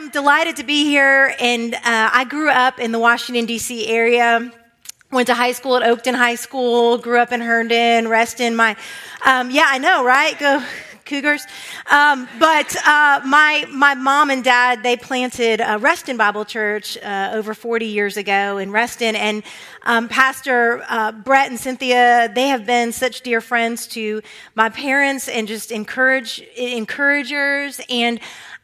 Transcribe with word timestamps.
am 0.00 0.08
delighted 0.08 0.56
to 0.56 0.64
be 0.64 0.84
here, 0.84 1.34
and 1.38 1.74
uh, 1.74 1.80
I 1.84 2.24
grew 2.24 2.48
up 2.48 2.78
in 2.78 2.90
the 2.90 2.98
Washington, 2.98 3.44
D.C. 3.44 3.86
area. 3.86 4.50
Went 5.12 5.26
to 5.26 5.34
high 5.34 5.52
school 5.52 5.76
at 5.76 5.82
Oakton 5.82 6.14
High 6.14 6.36
School, 6.36 6.96
grew 6.96 7.18
up 7.18 7.32
in 7.32 7.40
Herndon, 7.40 8.08
Reston. 8.08 8.56
My, 8.56 8.76
um, 9.26 9.50
yeah, 9.50 9.66
I 9.66 9.76
know, 9.76 10.02
right? 10.04 10.38
Go, 10.38 10.64
Cougars. 11.04 11.44
Um, 11.90 12.28
but 12.38 12.74
uh, 12.86 13.20
my 13.26 13.66
my 13.68 13.94
mom 13.94 14.30
and 14.30 14.44
dad 14.44 14.84
they 14.84 14.96
planted 14.96 15.60
Reston 15.80 16.16
Bible 16.16 16.44
Church 16.44 16.96
uh, 16.98 17.32
over 17.34 17.52
40 17.52 17.86
years 17.86 18.16
ago 18.16 18.58
in 18.58 18.70
Reston, 18.70 19.16
and 19.16 19.42
um, 19.82 20.08
Pastor 20.08 20.84
uh, 20.88 21.10
Brett 21.10 21.50
and 21.50 21.58
Cynthia 21.58 22.30
they 22.32 22.48
have 22.48 22.64
been 22.64 22.92
such 22.92 23.22
dear 23.22 23.40
friends 23.40 23.88
to 23.88 24.22
my 24.54 24.68
parents 24.68 25.28
and 25.28 25.46
just 25.46 25.70
encourage 25.70 26.40
encouragers 26.56 27.82
and. 27.90 28.18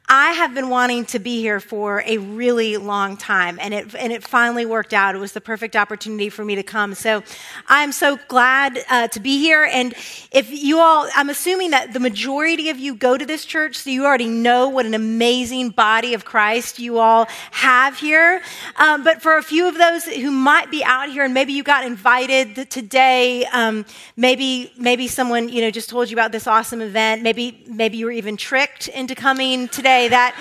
I 0.08 0.32
have 0.34 0.54
been 0.54 0.68
wanting 0.68 1.04
to 1.06 1.18
be 1.18 1.40
here 1.40 1.58
for 1.58 2.04
a 2.06 2.18
really 2.18 2.76
long 2.76 3.16
time, 3.16 3.58
and 3.60 3.74
it, 3.74 3.92
and 3.96 4.12
it 4.12 4.22
finally 4.22 4.64
worked 4.64 4.94
out. 4.94 5.16
It 5.16 5.18
was 5.18 5.32
the 5.32 5.40
perfect 5.40 5.74
opportunity 5.74 6.28
for 6.28 6.44
me 6.44 6.54
to 6.54 6.62
come. 6.62 6.94
So 6.94 7.24
I'm 7.66 7.90
so 7.90 8.16
glad 8.28 8.78
uh, 8.88 9.08
to 9.08 9.18
be 9.18 9.40
here. 9.40 9.64
And 9.64 9.94
if 10.30 10.48
you 10.50 10.78
all, 10.78 11.08
I'm 11.16 11.28
assuming 11.28 11.70
that 11.70 11.92
the 11.92 11.98
majority 11.98 12.70
of 12.70 12.78
you 12.78 12.94
go 12.94 13.18
to 13.18 13.26
this 13.26 13.44
church, 13.44 13.74
so 13.74 13.90
you 13.90 14.04
already 14.04 14.28
know 14.28 14.68
what 14.68 14.86
an 14.86 14.94
amazing 14.94 15.70
body 15.70 16.14
of 16.14 16.24
Christ 16.24 16.78
you 16.78 16.98
all 16.98 17.26
have 17.50 17.98
here. 17.98 18.42
Um, 18.76 19.02
but 19.02 19.22
for 19.22 19.36
a 19.36 19.42
few 19.42 19.66
of 19.66 19.76
those 19.76 20.04
who 20.04 20.30
might 20.30 20.70
be 20.70 20.84
out 20.84 21.08
here, 21.08 21.24
and 21.24 21.34
maybe 21.34 21.52
you 21.52 21.64
got 21.64 21.84
invited 21.84 22.70
today, 22.70 23.44
um, 23.46 23.84
maybe 24.16 24.72
maybe 24.78 25.08
someone 25.08 25.48
you 25.48 25.62
know 25.62 25.72
just 25.72 25.88
told 25.90 26.10
you 26.10 26.14
about 26.14 26.30
this 26.30 26.46
awesome 26.46 26.80
event. 26.80 27.22
Maybe 27.22 27.64
maybe 27.66 27.96
you 27.96 28.06
were 28.06 28.12
even 28.12 28.36
tricked 28.36 28.86
into 28.86 29.16
coming 29.16 29.66
today 29.66 29.95
that 30.08 30.34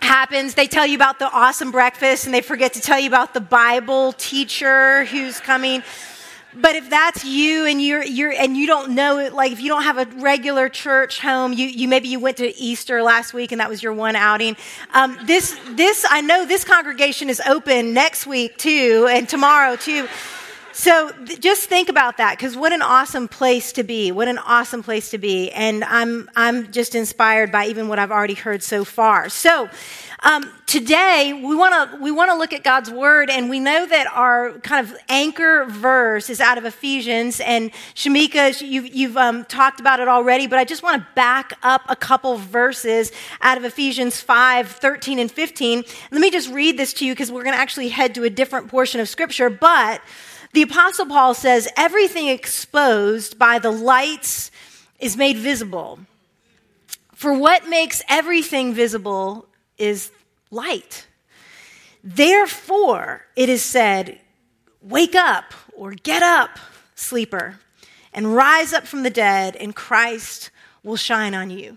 happens. 0.00 0.54
They 0.54 0.66
tell 0.68 0.86
you 0.86 0.96
about 0.96 1.18
the 1.18 1.30
awesome 1.30 1.70
breakfast 1.70 2.26
and 2.26 2.34
they 2.34 2.40
forget 2.40 2.74
to 2.74 2.80
tell 2.80 3.00
you 3.00 3.08
about 3.08 3.34
the 3.34 3.40
Bible 3.40 4.12
teacher 4.12 5.04
who's 5.06 5.40
coming. 5.40 5.82
But 6.54 6.74
if 6.74 6.88
that's 6.88 7.24
you 7.24 7.66
and 7.66 7.82
you're, 7.82 8.02
you're 8.04 8.32
and 8.32 8.56
you 8.56 8.66
don't 8.66 8.94
know 8.94 9.18
it, 9.18 9.34
like 9.34 9.52
if 9.52 9.60
you 9.60 9.68
don't 9.68 9.82
have 9.82 9.98
a 9.98 10.06
regular 10.20 10.68
church 10.68 11.20
home, 11.20 11.52
you, 11.52 11.66
you 11.66 11.86
maybe 11.86 12.08
you 12.08 12.18
went 12.18 12.38
to 12.38 12.56
Easter 12.56 13.02
last 13.02 13.34
week 13.34 13.52
and 13.52 13.60
that 13.60 13.68
was 13.68 13.82
your 13.82 13.92
one 13.92 14.16
outing. 14.16 14.56
Um, 14.94 15.18
this 15.24 15.58
this 15.70 16.06
I 16.08 16.22
know 16.22 16.46
this 16.46 16.64
congregation 16.64 17.28
is 17.28 17.42
open 17.46 17.92
next 17.92 18.26
week 18.26 18.56
too 18.56 19.06
and 19.10 19.28
tomorrow 19.28 19.76
too. 19.76 20.08
So 20.76 21.10
th- 21.10 21.40
just 21.40 21.70
think 21.70 21.88
about 21.88 22.18
that 22.18 22.36
because 22.36 22.54
what 22.54 22.70
an 22.70 22.82
awesome 22.82 23.28
place 23.28 23.72
to 23.72 23.82
be. 23.82 24.12
What 24.12 24.28
an 24.28 24.36
awesome 24.36 24.82
place 24.82 25.08
to 25.12 25.16
be. 25.16 25.50
And 25.52 25.82
I'm, 25.82 26.28
I'm 26.36 26.70
just 26.70 26.94
inspired 26.94 27.50
by 27.50 27.64
even 27.68 27.88
what 27.88 27.98
I've 27.98 28.10
already 28.10 28.34
heard 28.34 28.62
so 28.62 28.84
far. 28.84 29.30
So, 29.30 29.70
um, 30.20 30.52
today 30.66 31.32
we 31.32 31.54
want 31.54 31.92
to 31.92 32.02
we 32.02 32.10
want 32.10 32.30
to 32.30 32.36
look 32.36 32.52
at 32.52 32.62
God's 32.62 32.90
word, 32.90 33.30
and 33.30 33.48
we 33.48 33.60
know 33.60 33.86
that 33.86 34.06
our 34.12 34.52
kind 34.58 34.86
of 34.86 34.96
anchor 35.08 35.64
verse 35.66 36.28
is 36.28 36.40
out 36.40 36.58
of 36.58 36.64
Ephesians. 36.64 37.40
And 37.40 37.70
Shamika, 37.94 38.60
you've, 38.60 38.94
you've 38.94 39.16
um, 39.16 39.44
talked 39.44 39.80
about 39.80 40.00
it 40.00 40.08
already, 40.08 40.46
but 40.46 40.58
I 40.58 40.64
just 40.64 40.82
want 40.82 41.00
to 41.00 41.08
back 41.14 41.52
up 41.62 41.82
a 41.88 41.96
couple 41.96 42.36
verses 42.36 43.12
out 43.40 43.56
of 43.56 43.64
Ephesians 43.64 44.20
5, 44.20 44.68
13 44.68 45.18
and 45.18 45.30
15. 45.30 45.84
Let 46.10 46.20
me 46.20 46.30
just 46.30 46.50
read 46.50 46.76
this 46.76 46.92
to 46.94 47.06
you 47.06 47.12
because 47.12 47.30
we're 47.32 47.44
going 47.44 47.54
to 47.54 47.60
actually 47.60 47.88
head 47.88 48.14
to 48.16 48.24
a 48.24 48.30
different 48.30 48.68
portion 48.68 49.00
of 49.00 49.08
Scripture, 49.08 49.48
but. 49.48 50.02
The 50.56 50.62
Apostle 50.62 51.04
Paul 51.04 51.34
says, 51.34 51.68
everything 51.76 52.28
exposed 52.28 53.38
by 53.38 53.58
the 53.58 53.70
lights 53.70 54.50
is 54.98 55.14
made 55.14 55.36
visible. 55.36 55.98
For 57.12 57.34
what 57.34 57.68
makes 57.68 58.02
everything 58.08 58.72
visible 58.72 59.48
is 59.76 60.10
light. 60.50 61.08
Therefore, 62.02 63.26
it 63.36 63.50
is 63.50 63.62
said, 63.62 64.18
Wake 64.80 65.14
up 65.14 65.52
or 65.74 65.90
get 65.90 66.22
up, 66.22 66.58
sleeper, 66.94 67.58
and 68.14 68.34
rise 68.34 68.72
up 68.72 68.86
from 68.86 69.02
the 69.02 69.10
dead, 69.10 69.56
and 69.56 69.76
Christ 69.76 70.50
will 70.82 70.96
shine 70.96 71.34
on 71.34 71.50
you. 71.50 71.76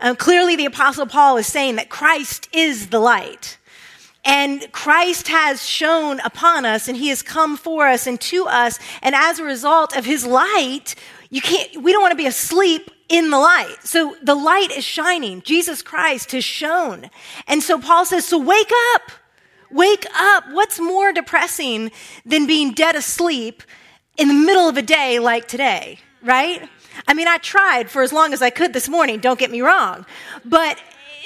Um, 0.00 0.16
clearly, 0.16 0.54
the 0.54 0.66
Apostle 0.66 1.06
Paul 1.06 1.38
is 1.38 1.46
saying 1.46 1.76
that 1.76 1.88
Christ 1.88 2.50
is 2.52 2.88
the 2.88 3.00
light. 3.00 3.56
And 4.28 4.70
Christ 4.72 5.28
has 5.28 5.66
shone 5.66 6.20
upon 6.20 6.66
us 6.66 6.86
and 6.86 6.98
he 6.98 7.08
has 7.08 7.22
come 7.22 7.56
for 7.56 7.88
us 7.88 8.06
and 8.06 8.20
to 8.20 8.44
us. 8.46 8.78
And 9.00 9.14
as 9.14 9.38
a 9.38 9.42
result 9.42 9.96
of 9.96 10.04
his 10.04 10.26
light, 10.26 10.94
you 11.30 11.40
can't, 11.40 11.82
we 11.82 11.92
don't 11.92 12.02
want 12.02 12.12
to 12.12 12.16
be 12.16 12.26
asleep 12.26 12.90
in 13.08 13.30
the 13.30 13.38
light. 13.38 13.76
So 13.84 14.16
the 14.22 14.34
light 14.34 14.70
is 14.70 14.84
shining. 14.84 15.40
Jesus 15.40 15.80
Christ 15.80 16.32
has 16.32 16.44
shone. 16.44 17.08
And 17.46 17.62
so 17.62 17.80
Paul 17.80 18.04
says, 18.04 18.26
so 18.26 18.36
wake 18.36 18.70
up. 18.94 19.12
Wake 19.70 20.04
up. 20.14 20.44
What's 20.52 20.78
more 20.78 21.10
depressing 21.10 21.90
than 22.26 22.46
being 22.46 22.74
dead 22.74 22.96
asleep 22.96 23.62
in 24.18 24.28
the 24.28 24.34
middle 24.34 24.68
of 24.68 24.76
a 24.76 24.82
day 24.82 25.18
like 25.20 25.48
today, 25.48 26.00
right? 26.22 26.68
I 27.06 27.14
mean, 27.14 27.28
I 27.28 27.38
tried 27.38 27.90
for 27.90 28.02
as 28.02 28.12
long 28.12 28.34
as 28.34 28.42
I 28.42 28.50
could 28.50 28.74
this 28.74 28.90
morning, 28.90 29.20
don't 29.20 29.38
get 29.38 29.50
me 29.50 29.62
wrong. 29.62 30.04
But 30.44 30.78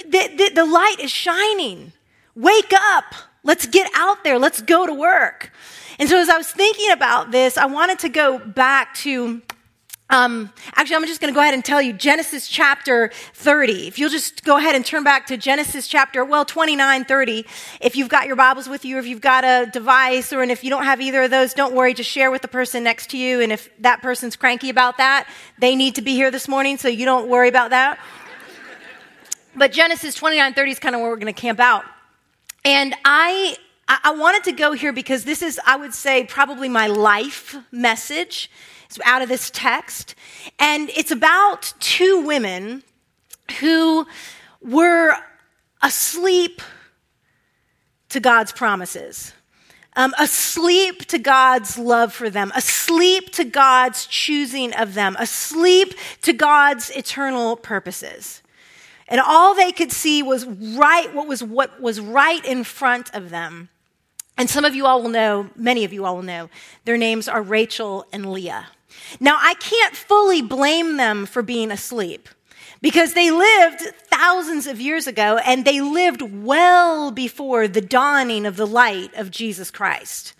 the, 0.04 0.28
the, 0.36 0.52
the 0.54 0.64
light 0.64 1.00
is 1.00 1.10
shining. 1.10 1.92
Wake 2.34 2.72
up. 2.72 3.14
Let's 3.44 3.66
get 3.66 3.90
out 3.94 4.24
there. 4.24 4.38
Let's 4.38 4.62
go 4.62 4.86
to 4.86 4.94
work. 4.94 5.52
And 5.98 6.08
so, 6.08 6.18
as 6.18 6.28
I 6.28 6.36
was 6.36 6.50
thinking 6.50 6.90
about 6.90 7.30
this, 7.30 7.58
I 7.58 7.66
wanted 7.66 7.98
to 8.00 8.08
go 8.08 8.38
back 8.38 8.94
to 8.96 9.42
um, 10.12 10.52
actually, 10.74 10.96
I'm 10.96 11.06
just 11.06 11.22
going 11.22 11.32
to 11.32 11.34
go 11.34 11.40
ahead 11.40 11.54
and 11.54 11.64
tell 11.64 11.80
you 11.80 11.94
Genesis 11.94 12.46
chapter 12.46 13.10
30. 13.32 13.88
If 13.88 13.98
you'll 13.98 14.10
just 14.10 14.44
go 14.44 14.58
ahead 14.58 14.76
and 14.76 14.84
turn 14.84 15.04
back 15.04 15.26
to 15.28 15.38
Genesis 15.38 15.88
chapter, 15.88 16.22
well, 16.22 16.44
29, 16.44 17.06
30. 17.06 17.46
If 17.80 17.96
you've 17.96 18.10
got 18.10 18.26
your 18.26 18.36
Bibles 18.36 18.68
with 18.68 18.84
you, 18.84 18.96
or 18.96 18.98
if 18.98 19.06
you've 19.06 19.22
got 19.22 19.42
a 19.44 19.70
device, 19.72 20.30
or 20.30 20.42
and 20.42 20.52
if 20.52 20.62
you 20.62 20.68
don't 20.68 20.84
have 20.84 21.00
either 21.00 21.22
of 21.22 21.30
those, 21.30 21.54
don't 21.54 21.74
worry. 21.74 21.94
Just 21.94 22.10
share 22.10 22.30
with 22.30 22.42
the 22.42 22.48
person 22.48 22.84
next 22.84 23.08
to 23.10 23.16
you. 23.16 23.40
And 23.40 23.50
if 23.50 23.70
that 23.80 24.02
person's 24.02 24.36
cranky 24.36 24.68
about 24.68 24.98
that, 24.98 25.26
they 25.58 25.74
need 25.74 25.94
to 25.94 26.02
be 26.02 26.12
here 26.12 26.30
this 26.30 26.46
morning, 26.46 26.76
so 26.76 26.88
you 26.88 27.06
don't 27.06 27.28
worry 27.30 27.48
about 27.48 27.70
that. 27.70 27.98
But 29.56 29.72
Genesis 29.72 30.14
29, 30.14 30.52
30 30.52 30.70
is 30.70 30.78
kind 30.78 30.94
of 30.94 31.00
where 31.00 31.10
we're 31.10 31.16
going 31.16 31.32
to 31.32 31.40
camp 31.40 31.58
out. 31.58 31.84
And 32.64 32.94
I, 33.04 33.56
I 33.88 34.12
wanted 34.12 34.44
to 34.44 34.52
go 34.52 34.72
here 34.72 34.92
because 34.92 35.24
this 35.24 35.42
is, 35.42 35.60
I 35.66 35.76
would 35.76 35.94
say, 35.94 36.24
probably 36.24 36.68
my 36.68 36.86
life 36.86 37.56
message. 37.70 38.50
Out 39.04 39.22
of 39.22 39.28
this 39.30 39.50
text. 39.50 40.14
And 40.58 40.90
it's 40.90 41.10
about 41.10 41.72
two 41.80 42.26
women 42.26 42.82
who 43.60 44.06
were 44.60 45.14
asleep 45.82 46.60
to 48.10 48.20
God's 48.20 48.52
promises. 48.52 49.32
Um, 49.94 50.14
asleep 50.18 51.06
to 51.06 51.18
God's 51.18 51.78
love 51.78 52.12
for 52.12 52.30
them, 52.30 52.50
asleep 52.54 53.32
to 53.32 53.44
God's 53.44 54.06
choosing 54.06 54.74
of 54.74 54.94
them, 54.94 55.16
asleep 55.18 55.94
to 56.22 56.32
God's 56.32 56.90
eternal 56.90 57.56
purposes. 57.56 58.42
And 59.08 59.20
all 59.20 59.54
they 59.54 59.72
could 59.72 59.92
see 59.92 60.22
was 60.22 60.46
right 60.46 61.12
what 61.14 61.26
was 61.26 61.42
what 61.42 61.80
was 61.80 62.00
right 62.00 62.44
in 62.44 62.64
front 62.64 63.14
of 63.14 63.30
them. 63.30 63.68
And 64.36 64.48
some 64.48 64.64
of 64.64 64.74
you 64.74 64.86
all 64.86 65.02
will 65.02 65.10
know, 65.10 65.50
many 65.56 65.84
of 65.84 65.92
you 65.92 66.04
all 66.04 66.16
will 66.16 66.22
know, 66.22 66.48
their 66.84 66.96
names 66.96 67.28
are 67.28 67.42
Rachel 67.42 68.06
and 68.12 68.32
Leah. 68.32 68.68
Now, 69.20 69.36
I 69.40 69.54
can't 69.54 69.94
fully 69.94 70.42
blame 70.42 70.96
them 70.96 71.26
for 71.26 71.42
being 71.42 71.70
asleep 71.70 72.28
because 72.80 73.14
they 73.14 73.30
lived 73.30 73.82
thousands 74.08 74.66
of 74.66 74.80
years 74.80 75.06
ago 75.06 75.38
and 75.44 75.64
they 75.64 75.80
lived 75.80 76.22
well 76.22 77.10
before 77.10 77.68
the 77.68 77.80
dawning 77.80 78.46
of 78.46 78.56
the 78.56 78.66
light 78.66 79.14
of 79.14 79.30
Jesus 79.30 79.70
Christ. 79.70 80.34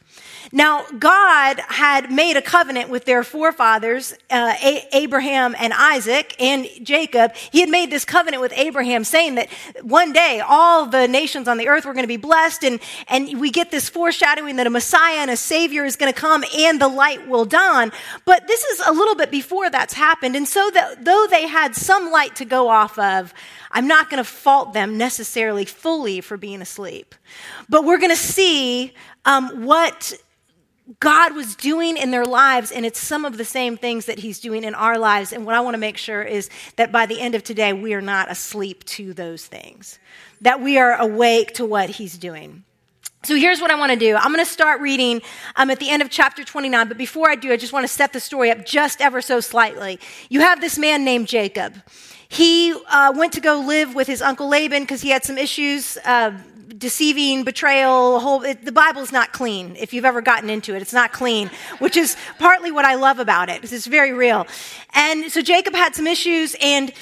Now, 0.51 0.85
God 0.99 1.61
had 1.69 2.11
made 2.11 2.37
a 2.37 2.43
covenant 2.43 2.91
with 2.91 3.05
their 3.05 3.23
forefathers, 3.23 4.15
uh, 4.31 4.55
a- 4.63 4.89
Abraham 4.93 5.55
and 5.59 5.73
Isaac 5.73 6.35
and 6.41 6.67
Jacob. 6.83 7.35
He 7.35 7.61
had 7.61 7.69
made 7.69 7.91
this 7.91 8.05
covenant 8.05 8.41
with 8.41 8.53
Abraham 8.57 9.05
saying 9.05 9.37
that 9.37 9.51
one 9.83 10.13
day 10.13 10.43
all 10.47 10.87
the 10.87 11.07
nations 11.07 11.47
on 11.47 11.59
the 11.59 11.69
earth 11.69 11.85
were 11.85 11.93
going 11.93 12.05
to 12.05 12.09
be 12.09 12.17
blessed. 12.17 12.65
And, 12.65 12.81
and 13.09 13.41
we 13.41 13.51
get 13.51 13.71
this 13.71 13.89
foreshadowing 13.89 14.57
that 14.57 14.67
a 14.67 14.71
Messiah 14.71 15.19
and 15.19 15.31
a 15.31 15.37
Savior 15.37 15.85
is 15.85 15.97
going 15.97 16.13
to 16.13 16.19
come 16.19 16.45
and 16.57 16.81
the 16.81 16.89
light 16.89 17.29
will 17.29 17.45
dawn. 17.45 17.93
But 18.25 18.47
this 18.49 18.65
is 18.65 18.81
a 18.87 18.93
little 18.93 19.15
bit 19.15 19.31
before 19.31 19.71
that's 19.71 19.95
happened. 19.95 20.35
And 20.35 20.49
so 20.49 20.71
though 21.01 21.27
they 21.31 21.47
had 21.47 21.77
some 21.77 22.11
light 22.11 22.37
to 22.37 22.45
go 22.45 22.69
off 22.69 22.99
of, 22.99 23.33
I'm 23.71 23.87
not 23.87 24.11
going 24.11 24.23
to 24.23 24.29
fault 24.29 24.75
them 24.75 24.99
necessarily 24.99 25.65
fully 25.65 26.21
for 26.21 26.37
being 26.37 26.61
asleep. 26.61 27.15
But 27.69 27.85
we're 27.85 27.99
going 27.99 28.11
to 28.11 28.17
see 28.17 28.93
um, 29.25 29.65
what 29.65 30.13
God 31.01 31.35
was 31.35 31.55
doing 31.55 31.97
in 31.97 32.11
their 32.11 32.25
lives, 32.25 32.73
and 32.73 32.85
it's 32.85 33.01
some 33.01 33.25
of 33.25 33.39
the 33.39 33.45
same 33.45 33.77
things 33.77 34.07
that 34.07 34.19
He's 34.19 34.41
doing 34.41 34.65
in 34.65 34.75
our 34.75 34.99
lives. 34.99 35.33
And 35.33 35.47
what 35.47 35.55
I 35.55 35.61
want 35.61 35.75
to 35.75 35.79
make 35.79 35.97
sure 35.97 36.23
is 36.23 36.51
that 36.77 36.91
by 36.91 37.07
the 37.07 37.21
end 37.21 37.35
of 37.35 37.45
today, 37.45 37.73
we 37.73 37.95
are 37.95 38.01
not 38.01 38.31
asleep 38.31 38.85
to 38.85 39.15
those 39.15 39.47
things, 39.47 39.99
that 40.41 40.61
we 40.61 40.79
are 40.79 41.01
awake 41.01 41.55
to 41.55 41.65
what 41.65 41.91
He's 41.91 42.19
doing. 42.19 42.65
So 43.25 43.37
here's 43.37 43.61
what 43.61 43.71
I 43.71 43.77
want 43.77 43.93
to 43.93 43.99
do. 43.99 44.17
I'm 44.17 44.33
going 44.33 44.45
to 44.45 44.51
start 44.51 44.81
reading 44.81 45.23
um, 45.55 45.71
at 45.71 45.79
the 45.79 45.89
end 45.89 46.03
of 46.03 46.11
chapter 46.11 46.43
29, 46.43 46.89
but 46.89 46.99
before 46.99 47.31
I 47.31 47.37
do, 47.37 47.53
I 47.53 47.57
just 47.57 47.73
want 47.73 47.85
to 47.85 47.93
set 47.93 48.13
the 48.13 48.19
story 48.19 48.51
up 48.51 48.67
just 48.67 49.01
ever 49.01 49.21
so 49.21 49.39
slightly. 49.39 50.01
You 50.29 50.41
have 50.41 50.61
this 50.61 50.77
man 50.77 51.05
named 51.05 51.29
Jacob. 51.29 51.81
he 52.29 52.75
uh, 52.89 53.13
went 53.15 53.33
to 53.35 53.41
go 53.41 53.61
live 53.61 53.95
with 53.95 54.09
his 54.09 54.23
uncle 54.23 54.49
Laban 54.49 54.83
because 54.83 55.03
he 55.03 55.11
had 55.11 55.23
some 55.23 55.39
issues. 55.39 55.97
Uh, 56.05 56.33
deceiving, 56.79 57.45
betrayal, 57.45 58.21
whole, 58.21 58.43
it, 58.43 58.65
the 58.65 58.73
Bible's 58.73 59.13
not 59.13 59.33
clean. 59.33 59.77
If 59.77 59.93
you've 59.93 60.05
ever 60.05 60.23
gotten 60.23 60.51
into 60.51 60.75
it, 60.75 60.83
it's 60.83 60.93
not 60.93 61.13
clean, 61.13 61.51
which 61.79 61.97
is 61.97 62.17
partly 62.39 62.71
what 62.71 62.85
I 62.85 62.95
love 62.95 63.19
about 63.19 63.49
it. 63.49 63.71
It's 63.71 63.87
very 63.87 64.13
real. 64.13 64.47
And 64.95 65.31
so 65.31 65.43
Jacob 65.43 65.75
had 65.75 65.95
some 65.95 66.07
issues 66.07 66.57
and 66.61 66.93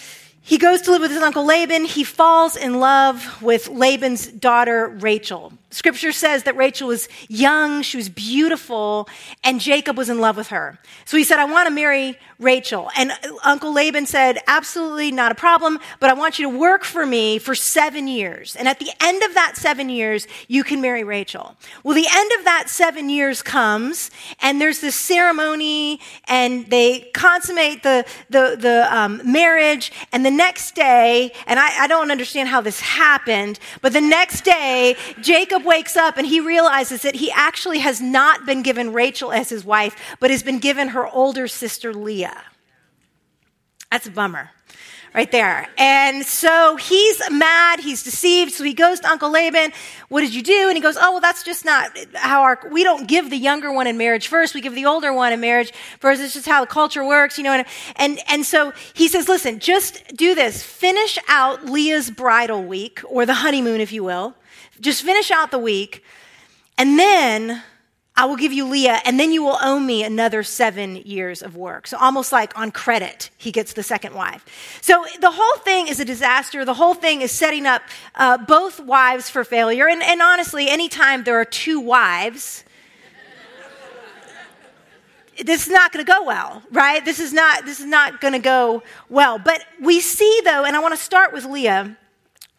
he 0.43 0.59
goes 0.59 0.83
to 0.83 0.91
live 0.91 1.03
with 1.03 1.11
his 1.11 1.23
uncle 1.23 1.45
Laban. 1.45 1.85
He 1.85 2.05
falls 2.05 2.57
in 2.57 2.81
love 2.81 3.43
with 3.43 3.69
Laban's 3.69 4.27
daughter, 4.27 4.89
Rachel. 4.89 5.53
Scripture 5.71 6.13
says 6.13 6.43
that 6.43 6.57
Rachel 6.57 6.89
was 6.89 7.09
young, 7.29 7.83
she 7.83 7.97
was 7.97 8.09
beautiful, 8.09 9.09
and 9.45 9.61
Jacob 9.61 9.97
was 9.97 10.09
in 10.09 10.19
love 10.19 10.37
with 10.37 10.49
her. 10.49 10.79
So 11.05 11.17
he 11.17 11.25
said, 11.25 11.39
I 11.39 11.45
want 11.45 11.69
to 11.69 11.75
marry 11.75 12.19
Rachel. 12.41 12.91
And 12.97 13.13
Uncle 13.45 13.73
Laban 13.73 14.07
said, 14.07 14.39
Absolutely 14.47 15.13
not 15.13 15.31
a 15.31 15.35
problem, 15.35 15.79
but 16.01 16.11
I 16.11 16.15
want 16.15 16.39
you 16.39 16.51
to 16.51 16.59
work 16.59 16.85
for 16.85 17.07
me 17.07 17.39
for 17.39 17.55
seven 17.55 18.09
years. 18.09 18.57
And 18.57 18.67
at 18.67 18.79
the 18.79 18.91
end 19.01 19.23
of 19.23 19.35
that 19.35 19.57
seven 19.57 19.89
years, 19.91 20.27
you 20.49 20.65
can 20.65 20.81
marry 20.81 21.05
Rachel. 21.05 21.55
Well, 21.85 21.95
the 21.95 22.09
end 22.11 22.33
of 22.39 22.45
that 22.47 22.65
seven 22.69 23.09
years 23.11 23.43
comes, 23.43 24.11
and 24.41 24.61
there's 24.61 24.81
this 24.81 24.97
ceremony, 24.97 26.01
and 26.27 26.69
they 26.69 27.11
consummate 27.15 27.83
the, 27.83 28.05
the, 28.31 28.57
the 28.59 28.89
um, 28.95 29.21
marriage, 29.25 29.93
and 30.13 30.25
the 30.25 30.31
next 30.31 30.75
day, 30.75 31.33
and 31.47 31.61
I, 31.61 31.85
I 31.85 31.87
don't 31.87 32.11
understand 32.11 32.49
how 32.49 32.61
this 32.61 32.81
happened, 32.81 33.59
but 33.83 33.93
the 33.93 34.01
next 34.01 34.45
day, 34.45 34.97
Jacob 35.21 35.60
Jacob 35.61 35.69
wakes 35.69 35.97
up 35.97 36.17
and 36.17 36.27
he 36.27 36.41
realizes 36.41 37.03
that 37.03 37.17
he 37.17 37.31
actually 37.31 37.81
has 37.81 38.01
not 38.01 38.47
been 38.47 38.63
given 38.63 38.93
Rachel 38.93 39.33
as 39.33 39.51
his 39.51 39.65
wife, 39.65 40.17
but 40.19 40.31
has 40.31 40.43
been 40.43 40.59
given 40.59 40.89
her 40.89 41.07
older 41.07 41.47
sister 41.49 41.93
Leah. 41.93 42.45
That's 43.91 44.07
a 44.07 44.11
bummer 44.11 44.51
right 45.15 45.31
there. 45.33 45.69
And 45.77 46.25
so 46.25 46.77
he's 46.77 47.21
mad, 47.31 47.81
he's 47.81 48.03
deceived, 48.03 48.53
so 48.53 48.63
he 48.63 48.75
goes 48.75 49.01
to 49.01 49.09
Uncle 49.09 49.31
Laban, 49.31 49.73
what 50.09 50.21
did 50.21 50.35
you 50.35 50.43
do? 50.43 50.69
And 50.69 50.77
he 50.77 50.81
goes, 50.81 50.97
oh, 50.97 51.13
well, 51.13 51.21
that's 51.21 51.43
just 51.43 51.65
not 51.65 51.91
how 52.15 52.43
our, 52.43 52.61
we 52.71 52.85
don't 52.85 53.09
give 53.09 53.31
the 53.31 53.37
younger 53.37 53.73
one 53.73 53.87
in 53.87 53.99
marriage 53.99 54.29
first, 54.29 54.55
we 54.55 54.61
give 54.61 54.75
the 54.75 54.87
older 54.87 55.13
one 55.13 55.33
in 55.33 55.41
marriage 55.41 55.73
first. 55.99 56.21
It's 56.21 56.35
just 56.35 56.47
how 56.47 56.61
the 56.61 56.67
culture 56.67 57.05
works, 57.05 57.39
you 57.39 57.45
know. 57.45 57.53
And, 57.53 57.67
and, 57.97 58.19
and 58.29 58.47
so 58.47 58.73
he 58.95 59.09
says, 59.09 59.29
listen, 59.29 59.59
just 59.59 60.17
do 60.17 60.35
this. 60.35 60.63
Finish 60.63 61.19
out 61.29 61.67
Leah's 61.67 62.11
bridal 62.11 62.63
week, 62.63 63.01
or 63.09 63.27
the 63.27 63.35
honeymoon, 63.35 63.81
if 63.81 63.93
you 63.93 64.05
will. 64.05 64.35
Just 64.81 65.03
finish 65.03 65.31
out 65.31 65.51
the 65.51 65.59
week, 65.59 66.05
and 66.79 66.99
then 66.99 67.63
I 68.17 68.27
will 68.27 68.37
give 68.37 68.53
you 68.53 68.67
Leah, 68.67 69.01
and 69.05 69.19
then 69.19 69.33
you 69.33 69.43
will 69.43 69.57
owe 69.63 69.79
me 69.79 70.03
another 70.05 70.43
seven 70.43 70.97
years 70.97 71.43
of 71.43 71.57
work. 71.57 71.87
So, 71.87 71.97
almost 71.97 72.33
like 72.33 72.57
on 72.59 72.71
credit, 72.71 73.31
he 73.39 73.51
gets 73.51 73.73
the 73.73 73.83
second 73.83 74.15
wife. 74.15 74.45
So, 74.83 75.05
the 75.21 75.31
whole 75.31 75.57
thing 75.59 75.89
is 75.89 76.01
a 76.01 76.05
disaster. 76.05 76.65
The 76.65 76.75
whole 76.75 76.95
thing 76.95 77.23
is 77.23 77.33
setting 77.33 77.67
up 77.67 77.83
uh, 78.15 78.37
both 78.39 78.81
wives 78.81 79.31
for 79.31 79.45
failure. 79.45 79.89
And, 79.89 80.03
and 80.03 80.21
honestly, 80.21 80.69
anytime 80.69 81.25
there 81.25 81.41
are 81.41 81.45
two 81.45 81.81
wives, 81.81 82.65
this 85.43 85.67
is 85.67 85.73
not 85.73 85.93
going 85.93 86.05
to 86.05 86.13
go 86.13 86.23
well, 86.25 86.63
right? 86.71 87.03
This 87.03 87.21
is 87.21 87.33
not, 87.33 87.65
this 87.65 87.81
is 87.81 87.87
not 87.87 88.21
going 88.21 88.35
to 88.35 88.39
go 88.39 88.83
well. 89.09 89.39
But 89.39 89.65
we 89.81 90.01
see, 90.01 90.43
though, 90.45 90.65
and 90.65 90.77
I 90.77 90.81
want 90.81 90.93
to 90.95 91.01
start 91.01 91.33
with 91.33 91.47
Leah 91.47 91.97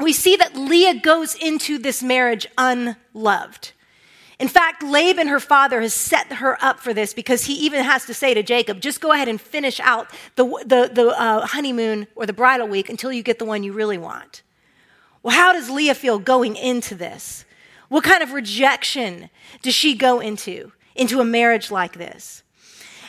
we 0.01 0.13
see 0.13 0.36
that 0.36 0.56
Leah 0.56 0.95
goes 0.95 1.36
into 1.36 1.77
this 1.77 2.01
marriage 2.01 2.48
unloved. 2.57 3.74
In 4.41 4.47
fact, 4.47 4.81
Laban, 4.81 5.27
her 5.27 5.39
father, 5.39 5.81
has 5.81 5.93
set 5.93 6.33
her 6.33 6.57
up 6.63 6.79
for 6.79 6.95
this 6.95 7.13
because 7.13 7.45
he 7.45 7.53
even 7.53 7.83
has 7.83 8.07
to 8.07 8.13
say 8.15 8.33
to 8.33 8.41
Jacob, 8.41 8.81
just 8.81 8.99
go 8.99 9.11
ahead 9.11 9.27
and 9.27 9.39
finish 9.39 9.79
out 9.79 10.09
the, 10.35 10.45
the, 10.65 10.89
the 10.91 11.09
uh, 11.09 11.45
honeymoon 11.45 12.07
or 12.15 12.25
the 12.25 12.33
bridal 12.33 12.67
week 12.67 12.89
until 12.89 13.11
you 13.11 13.21
get 13.21 13.38
the 13.38 13.45
one 13.45 13.61
you 13.61 13.71
really 13.71 13.99
want. 13.99 14.41
Well, 15.21 15.35
how 15.35 15.53
does 15.53 15.69
Leah 15.69 15.93
feel 15.93 16.17
going 16.17 16.55
into 16.55 16.95
this? 16.95 17.45
What 17.89 18.03
kind 18.03 18.23
of 18.23 18.33
rejection 18.33 19.29
does 19.61 19.75
she 19.75 19.93
go 19.93 20.19
into, 20.19 20.71
into 20.95 21.19
a 21.19 21.25
marriage 21.25 21.69
like 21.69 21.93
this? 21.93 22.41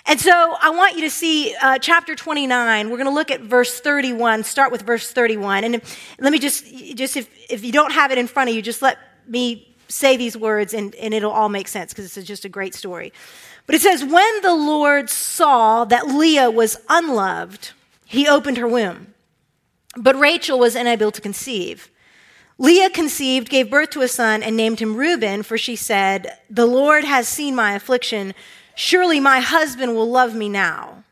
And 0.05 0.21
so 0.21 0.33
I 0.61 0.69
want 0.69 0.97
you 0.97 1.01
to 1.05 1.11
see 1.11 1.57
uh, 1.63 1.79
chapter 1.79 2.15
29. 2.15 2.91
We're 2.91 2.97
going 2.99 3.07
to 3.07 3.15
look 3.15 3.31
at 3.31 3.41
verse 3.41 3.81
31, 3.81 4.45
start 4.45 4.71
with 4.71 4.83
verse 4.83 5.11
31. 5.11 5.65
And 5.65 5.81
let 6.19 6.31
me 6.31 6.39
just, 6.39 6.67
just 6.95 7.17
if, 7.17 7.31
if 7.49 7.65
you 7.65 7.73
don't 7.73 7.93
have 7.93 8.11
it 8.11 8.19
in 8.19 8.27
front 8.27 8.51
of 8.51 8.55
you, 8.55 8.61
just 8.61 8.83
let 8.83 8.99
me 9.27 9.72
say 9.93 10.17
these 10.17 10.37
words 10.37 10.75
and, 10.75 10.95
and 10.97 11.15
it'll 11.15 11.33
all 11.33 11.49
make 11.49 11.69
sense 11.69 11.93
because 11.93 12.17
it's 12.17 12.27
just 12.27 12.45
a 12.45 12.49
great 12.49 12.75
story. 12.75 13.13
But 13.67 13.75
it 13.75 13.83
says, 13.83 14.05
When 14.05 14.41
the 14.43 14.55
Lord 14.55 15.11
saw 15.11 15.85
that 15.85 16.09
Leah 16.09 16.51
was 16.51 16.77
unloved, 16.89 17.73
he 18.07 18.27
opened 18.27 18.57
her 18.59 18.69
womb. 18.69 19.15
But 19.97 20.19
Rachel 20.19 20.59
was 20.59 20.75
unable 20.75 21.11
to 21.11 21.21
conceive. 21.21 21.91
Leah 22.59 22.91
conceived, 22.91 23.49
gave 23.49 23.71
birth 23.71 23.91
to 23.91 24.03
a 24.03 24.09
son, 24.09 24.43
and 24.43 24.57
named 24.57 24.81
him 24.81 24.97
Reuben, 24.97 25.43
for 25.43 25.59
she 25.59 25.77
said, 25.77 26.39
The 26.49 26.67
Lord 26.67 27.05
has 27.05 27.29
seen 27.29 27.55
my 27.55 27.73
affliction. 27.75 28.35
Surely 28.75 29.21
my 29.21 29.41
husband 29.41 29.95
will 29.95 30.09
love 30.09 30.35
me 30.35 30.49
now. 30.49 31.05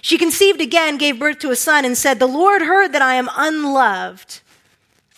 She 0.00 0.18
conceived 0.18 0.60
again, 0.60 0.98
gave 0.98 1.18
birth 1.18 1.38
to 1.40 1.50
a 1.50 1.56
son, 1.56 1.84
and 1.84 1.96
said, 1.96 2.18
The 2.18 2.26
Lord 2.26 2.62
heard 2.62 2.92
that 2.92 3.02
I 3.02 3.14
am 3.14 3.30
unloved 3.36 4.40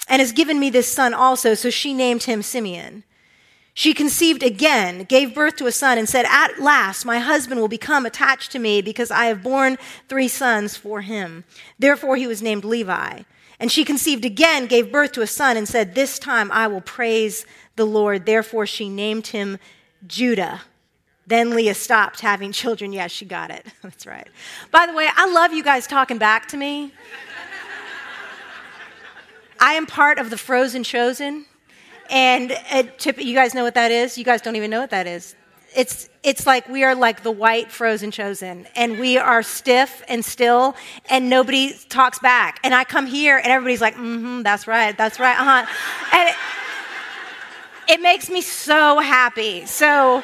and 0.09 0.21
has 0.21 0.33
given 0.33 0.59
me 0.59 0.71
this 0.71 0.93
son 0.93 1.15
also. 1.15 1.55
So 1.55 1.71
she 1.71 1.95
named 1.95 2.25
him 2.25 2.43
Simeon. 2.43 3.05
She 3.77 3.93
conceived 3.93 4.45
again, 4.45 5.03
gave 5.03 5.35
birth 5.35 5.57
to 5.57 5.67
a 5.67 5.73
son, 5.73 5.99
and 5.99 6.09
said, 6.09 6.27
At 6.29 6.61
last 6.61 7.05
my 7.05 7.19
husband 7.19 7.61
will 7.61 7.69
become 7.69 8.07
attached 8.07 8.53
to 8.53 8.61
me 8.61 8.81
because 8.81 9.11
I 9.11 9.27
have 9.27 9.43
borne 9.43 9.79
three 10.09 10.29
sons 10.29 10.77
for 10.77 11.01
him. 11.01 11.45
Therefore 11.79 12.17
he 12.17 12.29
was 12.29 12.41
named 12.41 12.65
Levi. 12.65 13.23
And 13.59 13.73
she 13.73 13.85
conceived 13.85 14.25
again, 14.25 14.67
gave 14.67 14.93
birth 14.93 15.13
to 15.13 15.23
a 15.23 15.27
son, 15.27 15.57
and 15.57 15.69
said, 15.69 15.95
This 15.95 16.21
time 16.21 16.53
I 16.53 16.69
will 16.69 16.81
praise 16.81 17.47
the 17.75 17.85
Lord. 17.85 18.27
Therefore 18.27 18.67
she 18.67 18.89
named 18.89 19.29
him 19.29 19.59
Judah. 20.07 20.63
Then 21.27 21.51
Leah 21.51 21.75
stopped 21.75 22.21
having 22.21 22.53
children. 22.53 22.93
Yes, 22.93 23.11
she 23.11 23.25
got 23.25 23.51
it. 23.51 23.67
That's 23.83 24.07
right. 24.07 24.29
By 24.71 24.87
the 24.87 24.93
way, 24.93 25.09
I 25.15 25.31
love 25.33 25.53
you 25.53 25.65
guys 25.65 25.87
talking 25.87 26.19
back 26.19 26.47
to 26.49 26.57
me. 26.57 26.93
I 29.65 29.73
am 29.75 29.87
part 29.87 30.19
of 30.19 30.29
the 30.29 30.37
Frozen 30.37 30.85
Chosen. 30.85 31.47
And 32.11 32.53
it, 32.71 33.19
you 33.19 33.35
guys 33.35 33.55
know 33.55 33.65
what 33.65 33.77
that 33.77 33.91
is? 33.91 34.19
You 34.19 34.25
guys 34.25 34.43
don't 34.43 34.57
even 34.57 34.71
know 34.71 34.81
what 34.81 34.91
that 34.91 35.07
is. 35.07 35.35
It's, 35.75 36.11
it's 36.23 36.47
like 36.47 36.69
we 36.69 36.85
are 36.85 36.95
like 36.95 37.23
the 37.23 37.31
white 37.31 37.73
frozen 37.73 38.11
chosen, 38.11 38.67
and 38.77 39.01
we 39.01 39.17
are 39.17 39.43
stiff 39.43 40.05
and 40.07 40.23
still, 40.23 40.77
and 41.09 41.31
nobody 41.31 41.73
talks 41.89 42.19
back. 42.19 42.61
And 42.63 42.75
I 42.75 42.85
come 42.85 43.07
here, 43.07 43.39
and 43.39 43.47
everybody's 43.47 43.81
like, 43.81 43.97
mm 43.97 44.21
hmm, 44.21 44.43
that's 44.43 44.67
right, 44.67 44.97
that's 44.97 45.19
right, 45.19 45.37
uh 45.41 45.45
huh. 45.45 45.67
And 46.13 46.29
it, 46.29 46.35
it 47.95 48.03
makes 48.03 48.29
me 48.29 48.43
so 48.43 49.01
happy. 49.01 49.65
So, 49.65 50.23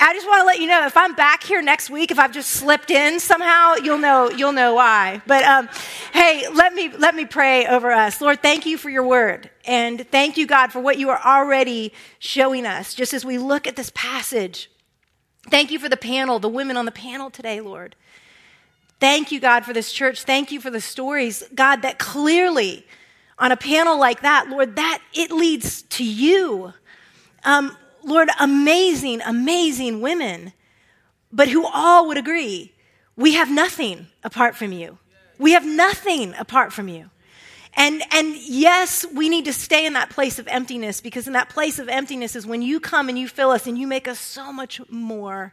I 0.00 0.12
just 0.14 0.26
want 0.26 0.40
to 0.40 0.46
let 0.46 0.60
you 0.60 0.66
know 0.66 0.86
if 0.86 0.96
I'm 0.96 1.14
back 1.14 1.42
here 1.42 1.62
next 1.62 1.90
week, 1.90 2.10
if 2.10 2.18
I've 2.18 2.32
just 2.32 2.50
slipped 2.50 2.90
in 2.90 3.20
somehow, 3.20 3.74
you'll 3.76 3.98
know 3.98 4.30
you'll 4.30 4.52
know 4.52 4.74
why. 4.74 5.22
But 5.26 5.44
um, 5.44 5.68
hey, 6.12 6.46
let 6.52 6.74
me 6.74 6.90
let 6.90 7.14
me 7.14 7.24
pray 7.24 7.66
over 7.66 7.90
us, 7.90 8.20
Lord. 8.20 8.42
Thank 8.42 8.66
you 8.66 8.78
for 8.78 8.90
your 8.90 9.06
word, 9.06 9.50
and 9.64 10.06
thank 10.10 10.36
you, 10.36 10.46
God, 10.46 10.72
for 10.72 10.80
what 10.80 10.98
you 10.98 11.10
are 11.10 11.20
already 11.24 11.92
showing 12.18 12.66
us. 12.66 12.94
Just 12.94 13.14
as 13.14 13.24
we 13.24 13.38
look 13.38 13.66
at 13.66 13.76
this 13.76 13.90
passage, 13.94 14.70
thank 15.50 15.70
you 15.70 15.78
for 15.78 15.88
the 15.88 15.96
panel, 15.96 16.38
the 16.38 16.48
women 16.48 16.76
on 16.76 16.84
the 16.84 16.92
panel 16.92 17.30
today, 17.30 17.60
Lord. 17.60 17.96
Thank 18.98 19.30
you, 19.30 19.40
God, 19.40 19.64
for 19.64 19.72
this 19.72 19.92
church. 19.92 20.22
Thank 20.22 20.50
you 20.50 20.60
for 20.60 20.70
the 20.70 20.80
stories, 20.80 21.42
God, 21.54 21.82
that 21.82 21.98
clearly 21.98 22.86
on 23.38 23.52
a 23.52 23.56
panel 23.56 23.98
like 23.98 24.22
that, 24.22 24.48
Lord, 24.48 24.76
that 24.76 25.00
it 25.12 25.30
leads 25.30 25.82
to 25.82 26.04
you. 26.04 26.72
Um, 27.44 27.76
Lord, 28.06 28.28
amazing, 28.38 29.20
amazing 29.20 30.00
women, 30.00 30.52
but 31.32 31.48
who 31.48 31.66
all 31.66 32.06
would 32.06 32.16
agree 32.16 32.72
we 33.16 33.32
have 33.32 33.50
nothing 33.50 34.08
apart 34.22 34.56
from 34.56 34.72
you. 34.72 34.98
We 35.38 35.52
have 35.52 35.64
nothing 35.64 36.34
apart 36.34 36.72
from 36.72 36.88
you. 36.88 37.10
And, 37.74 38.02
and 38.10 38.36
yes, 38.36 39.06
we 39.12 39.28
need 39.28 39.46
to 39.46 39.52
stay 39.52 39.86
in 39.86 39.94
that 39.94 40.10
place 40.10 40.38
of 40.38 40.46
emptiness 40.48 41.00
because 41.00 41.26
in 41.26 41.32
that 41.32 41.48
place 41.48 41.78
of 41.78 41.88
emptiness 41.88 42.36
is 42.36 42.46
when 42.46 42.62
you 42.62 42.78
come 42.78 43.08
and 43.08 43.18
you 43.18 43.26
fill 43.26 43.50
us 43.50 43.66
and 43.66 43.76
you 43.76 43.86
make 43.86 44.06
us 44.06 44.18
so 44.18 44.52
much 44.52 44.80
more, 44.90 45.52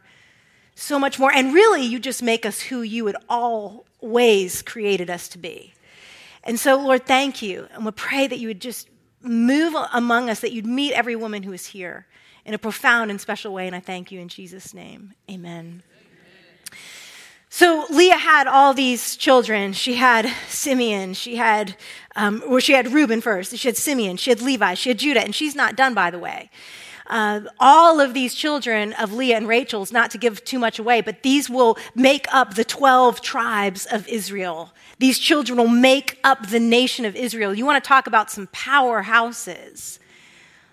so 0.74 0.98
much 0.98 1.18
more. 1.18 1.32
And 1.32 1.52
really, 1.52 1.82
you 1.82 1.98
just 1.98 2.22
make 2.22 2.46
us 2.46 2.60
who 2.60 2.82
you 2.82 3.06
had 3.06 3.16
always 3.28 4.62
created 4.62 5.10
us 5.10 5.28
to 5.28 5.38
be. 5.38 5.74
And 6.44 6.60
so, 6.60 6.78
Lord, 6.78 7.06
thank 7.06 7.42
you. 7.42 7.66
And 7.72 7.84
we 7.84 7.92
pray 7.92 8.26
that 8.26 8.38
you 8.38 8.48
would 8.48 8.60
just 8.60 8.88
move 9.22 9.74
among 9.92 10.28
us, 10.28 10.40
that 10.40 10.52
you'd 10.52 10.66
meet 10.66 10.92
every 10.92 11.16
woman 11.16 11.42
who 11.42 11.52
is 11.52 11.66
here 11.66 12.06
in 12.44 12.54
a 12.54 12.58
profound 12.58 13.10
and 13.10 13.20
special 13.20 13.52
way. 13.52 13.66
And 13.66 13.74
I 13.74 13.80
thank 13.80 14.12
you 14.12 14.20
in 14.20 14.28
Jesus' 14.28 14.74
name. 14.74 15.14
Amen. 15.30 15.82
So 17.48 17.86
Leah 17.88 18.16
had 18.16 18.48
all 18.48 18.74
these 18.74 19.16
children. 19.16 19.72
She 19.72 19.94
had 19.94 20.28
Simeon. 20.48 21.14
She 21.14 21.36
had, 21.36 21.76
um, 22.16 22.42
well, 22.48 22.58
she 22.58 22.72
had 22.72 22.92
Reuben 22.92 23.20
first. 23.20 23.56
She 23.56 23.68
had 23.68 23.76
Simeon. 23.76 24.16
She 24.16 24.30
had 24.30 24.42
Levi. 24.42 24.74
She 24.74 24.90
had 24.90 24.98
Judah. 24.98 25.20
And 25.20 25.34
she's 25.34 25.54
not 25.54 25.76
done, 25.76 25.94
by 25.94 26.10
the 26.10 26.18
way. 26.18 26.50
uh, 27.06 27.40
all 27.60 28.00
of 28.00 28.14
these 28.14 28.34
children 28.34 28.92
of 28.94 29.12
Leah 29.12 29.36
and 29.36 29.46
Rachel's, 29.48 29.92
not 29.92 30.10
to 30.12 30.18
give 30.18 30.42
too 30.44 30.58
much 30.58 30.78
away, 30.78 31.00
but 31.00 31.22
these 31.22 31.50
will 31.50 31.76
make 31.94 32.26
up 32.32 32.54
the 32.54 32.64
12 32.64 33.20
tribes 33.20 33.86
of 33.86 34.08
Israel. 34.08 34.72
These 34.98 35.18
children 35.18 35.58
will 35.58 35.68
make 35.68 36.18
up 36.24 36.48
the 36.48 36.60
nation 36.60 37.04
of 37.04 37.14
Israel. 37.14 37.54
You 37.54 37.66
want 37.66 37.82
to 37.82 37.86
talk 37.86 38.06
about 38.06 38.30
some 38.30 38.46
powerhouses. 38.48 39.98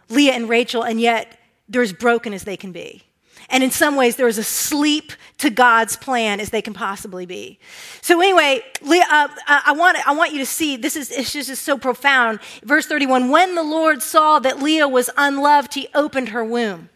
Leah 0.09 0.33
and 0.33 0.47
Rachel, 0.49 0.83
and 0.83 0.99
yet 0.99 1.37
they're 1.71 1.81
as 1.81 1.93
broken 1.93 2.33
as 2.33 2.43
they 2.43 2.57
can 2.57 2.71
be. 2.71 3.03
And 3.49 3.63
in 3.63 3.71
some 3.71 3.95
ways, 3.95 4.15
they're 4.15 4.27
as 4.27 4.37
asleep 4.37 5.13
to 5.39 5.49
God's 5.49 5.95
plan 5.95 6.39
as 6.39 6.51
they 6.51 6.61
can 6.61 6.73
possibly 6.73 7.25
be. 7.25 7.59
So 8.01 8.21
anyway, 8.21 8.61
Leah, 8.81 9.05
uh, 9.09 9.27
I, 9.47 9.73
want, 9.73 9.97
I 10.07 10.13
want 10.13 10.31
you 10.31 10.39
to 10.39 10.45
see, 10.45 10.77
this 10.77 10.95
is 10.95 11.11
it's 11.11 11.33
just, 11.33 11.61
so 11.63 11.77
profound. 11.77 12.39
Verse 12.63 12.85
31, 12.85 13.29
when 13.29 13.55
the 13.55 13.63
Lord 13.63 14.03
saw 14.03 14.39
that 14.39 14.61
Leah 14.61 14.87
was 14.87 15.09
unloved, 15.17 15.73
he 15.73 15.87
opened 15.95 16.29
her 16.29 16.45
womb. 16.45 16.89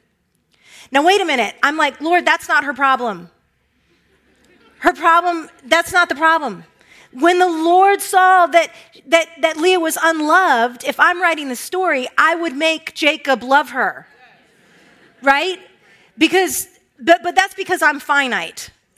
Now 0.91 1.03
wait 1.03 1.19
a 1.19 1.25
minute. 1.25 1.55
I'm 1.63 1.77
like, 1.77 1.99
Lord, 1.99 2.25
that's 2.25 2.47
not 2.47 2.63
her 2.63 2.73
problem. 2.73 3.29
Her 4.79 4.93
problem, 4.93 5.49
that's 5.65 5.91
not 5.91 6.09
the 6.09 6.15
problem. 6.15 6.63
When 7.11 7.39
the 7.39 7.47
Lord 7.47 8.01
saw 8.01 8.45
that, 8.47 8.71
that, 9.07 9.29
that 9.41 9.57
Leah 9.57 9.79
was 9.79 9.97
unloved, 10.01 10.83
if 10.83 10.99
I'm 10.99 11.21
writing 11.21 11.49
the 11.49 11.55
story, 11.55 12.07
I 12.17 12.35
would 12.35 12.55
make 12.55 12.93
Jacob 12.93 13.41
love 13.41 13.69
her. 13.69 14.07
Right? 15.21 15.59
Because, 16.17 16.67
but, 16.99 17.21
but 17.23 17.35
that's 17.35 17.53
because 17.53 17.81
I'm 17.81 17.99
finite. 17.99 18.69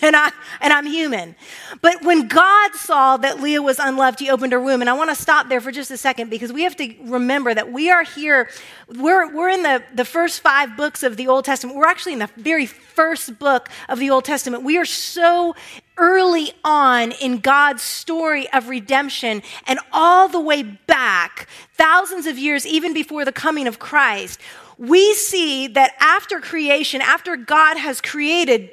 and, 0.00 0.16
I, 0.16 0.32
and 0.62 0.72
I'm 0.72 0.86
human. 0.86 1.36
But 1.82 2.02
when 2.02 2.28
God 2.28 2.74
saw 2.74 3.18
that 3.18 3.40
Leah 3.40 3.60
was 3.60 3.78
unloved, 3.78 4.18
he 4.18 4.30
opened 4.30 4.52
her 4.52 4.60
womb. 4.60 4.80
And 4.80 4.88
I 4.88 4.94
want 4.94 5.10
to 5.10 5.16
stop 5.16 5.50
there 5.50 5.60
for 5.60 5.70
just 5.70 5.90
a 5.90 5.98
second 5.98 6.30
because 6.30 6.50
we 6.50 6.62
have 6.62 6.76
to 6.76 6.94
remember 7.02 7.52
that 7.52 7.70
we 7.70 7.90
are 7.90 8.04
here, 8.04 8.48
we're, 8.96 9.34
we're 9.34 9.50
in 9.50 9.62
the, 9.62 9.82
the 9.94 10.04
first 10.04 10.40
five 10.40 10.76
books 10.78 11.02
of 11.02 11.18
the 11.18 11.28
Old 11.28 11.44
Testament. 11.44 11.76
We're 11.76 11.86
actually 11.86 12.14
in 12.14 12.20
the 12.20 12.30
very 12.38 12.64
first 12.64 13.38
book 13.38 13.68
of 13.90 13.98
the 13.98 14.08
Old 14.08 14.24
Testament. 14.24 14.62
We 14.62 14.78
are 14.78 14.86
so 14.86 15.54
early 15.98 16.52
on 16.64 17.12
in 17.12 17.38
God's 17.38 17.82
story 17.82 18.50
of 18.52 18.68
redemption 18.68 19.42
and 19.66 19.78
all 19.92 20.28
the 20.28 20.40
way 20.40 20.62
back, 20.62 21.48
thousands 21.74 22.26
of 22.26 22.38
years, 22.38 22.66
even 22.66 22.94
before 22.94 23.26
the 23.26 23.32
coming 23.32 23.66
of 23.66 23.78
Christ. 23.78 24.40
We 24.78 25.14
see 25.14 25.68
that 25.68 25.94
after 26.00 26.40
creation, 26.40 27.00
after 27.00 27.36
God 27.36 27.76
has 27.76 28.00
created 28.00 28.70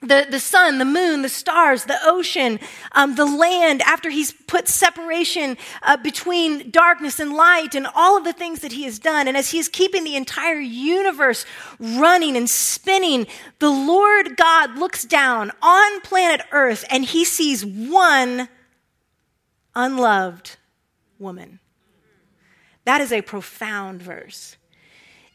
the, 0.00 0.28
the 0.30 0.38
sun, 0.38 0.78
the 0.78 0.84
moon, 0.84 1.22
the 1.22 1.28
stars, 1.28 1.84
the 1.84 1.98
ocean, 2.04 2.60
um, 2.92 3.16
the 3.16 3.24
land, 3.26 3.82
after 3.82 4.10
he's 4.10 4.30
put 4.30 4.68
separation 4.68 5.56
uh, 5.82 5.96
between 5.96 6.70
darkness 6.70 7.18
and 7.18 7.32
light 7.32 7.74
and 7.74 7.86
all 7.96 8.16
of 8.16 8.22
the 8.22 8.32
things 8.32 8.60
that 8.60 8.72
he 8.72 8.84
has 8.84 9.00
done. 9.00 9.26
And 9.26 9.36
as 9.36 9.50
he 9.50 9.58
is 9.58 9.68
keeping 9.68 10.04
the 10.04 10.14
entire 10.14 10.60
universe 10.60 11.44
running 11.80 12.36
and 12.36 12.48
spinning, 12.48 13.26
the 13.58 13.70
Lord 13.70 14.36
God 14.36 14.78
looks 14.78 15.02
down 15.04 15.50
on 15.60 16.00
planet 16.02 16.42
Earth 16.52 16.84
and 16.90 17.04
he 17.04 17.24
sees 17.24 17.66
one 17.66 18.48
unloved 19.74 20.56
woman. 21.18 21.58
That 22.84 23.00
is 23.00 23.12
a 23.12 23.20
profound 23.20 24.00
verse. 24.00 24.56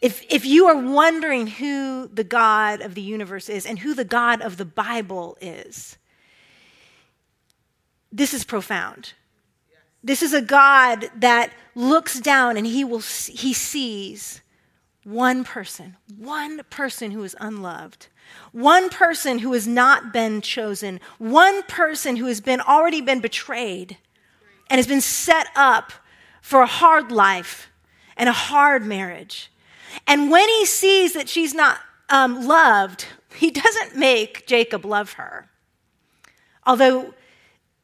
If, 0.03 0.21
if 0.29 0.45
you 0.45 0.65
are 0.65 0.75
wondering 0.75 1.47
who 1.47 2.09
the 2.09 2.25
God 2.25 2.81
of 2.81 2.93
the 2.93 3.01
universe 3.01 3.47
is 3.47 3.65
and 3.65 3.79
who 3.79 3.93
the 3.93 4.03
God 4.03 4.41
of 4.41 4.57
the 4.57 4.65
Bible 4.65 5.37
is, 5.39 5.97
this 8.11 8.33
is 8.33 8.43
profound. 8.43 9.13
This 10.03 10.21
is 10.21 10.33
a 10.33 10.41
God 10.41 11.09
that 11.15 11.53
looks 11.73 12.19
down 12.19 12.57
and 12.57 12.67
he 12.67 12.83
will 12.83 12.99
he 12.99 13.53
sees 13.53 14.41
one 15.05 15.45
person, 15.45 15.95
one 16.17 16.63
person 16.69 17.11
who 17.11 17.23
is 17.23 17.33
unloved, 17.39 18.07
one 18.51 18.89
person 18.89 19.39
who 19.39 19.53
has 19.53 19.69
not 19.69 20.11
been 20.11 20.41
chosen, 20.41 20.99
one 21.17 21.63
person 21.63 22.17
who 22.17 22.25
has 22.25 22.41
been 22.41 22.59
already 22.59 22.99
been 22.99 23.21
betrayed 23.21 23.97
and 24.69 24.79
has 24.79 24.87
been 24.87 24.99
set 24.99 25.47
up 25.55 25.93
for 26.41 26.61
a 26.61 26.67
hard 26.67 27.09
life 27.09 27.71
and 28.17 28.27
a 28.27 28.33
hard 28.33 28.85
marriage. 28.85 29.49
And 30.07 30.31
when 30.31 30.47
he 30.49 30.65
sees 30.65 31.13
that 31.13 31.29
she's 31.29 31.53
not 31.53 31.79
um, 32.09 32.47
loved, 32.47 33.07
he 33.35 33.51
doesn't 33.51 33.95
make 33.95 34.45
Jacob 34.47 34.85
love 34.85 35.13
her. 35.13 35.49
Although 36.65 37.13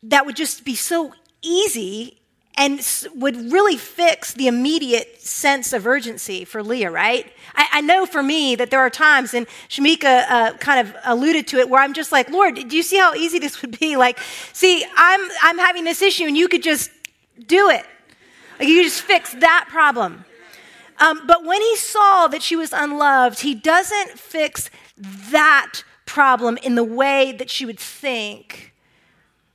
that 0.03 0.25
would 0.25 0.35
just 0.35 0.63
be 0.63 0.75
so 0.75 1.13
easy 1.41 2.15
and 2.57 2.85
would 3.15 3.37
really 3.53 3.77
fix 3.77 4.33
the 4.33 4.47
immediate 4.47 5.21
sense 5.21 5.71
of 5.71 5.87
urgency 5.87 6.43
for 6.43 6.61
Leah, 6.61 6.91
right? 6.91 7.31
I, 7.55 7.67
I 7.73 7.81
know 7.81 8.05
for 8.05 8.21
me 8.21 8.55
that 8.55 8.69
there 8.69 8.81
are 8.81 8.89
times, 8.89 9.33
and 9.33 9.47
Shamika 9.69 10.25
uh, 10.29 10.57
kind 10.57 10.85
of 10.85 10.93
alluded 11.05 11.47
to 11.47 11.59
it, 11.59 11.69
where 11.69 11.81
I'm 11.81 11.93
just 11.93 12.11
like, 12.11 12.29
Lord, 12.29 12.55
do 12.55 12.75
you 12.75 12.83
see 12.83 12.97
how 12.97 13.13
easy 13.13 13.39
this 13.39 13.61
would 13.61 13.79
be? 13.79 13.95
Like, 13.95 14.19
see, 14.51 14.83
I'm, 14.97 15.21
I'm 15.41 15.57
having 15.57 15.85
this 15.85 16.01
issue, 16.01 16.25
and 16.25 16.35
you 16.35 16.49
could 16.49 16.61
just 16.61 16.91
do 17.47 17.69
it. 17.69 17.85
Like, 18.59 18.67
you 18.67 18.83
just 18.83 19.03
fix 19.03 19.31
that 19.35 19.67
problem. 19.69 20.25
Um, 20.99 21.25
but 21.25 21.45
when 21.45 21.61
he 21.61 21.75
saw 21.77 22.27
that 22.27 22.41
she 22.41 22.55
was 22.55 22.73
unloved, 22.73 23.39
he 23.39 23.55
doesn't 23.55 24.19
fix 24.19 24.69
that 24.97 25.83
problem 26.05 26.57
in 26.57 26.75
the 26.75 26.83
way 26.83 27.31
that 27.33 27.49
she 27.49 27.65
would 27.65 27.79
think. 27.79 28.73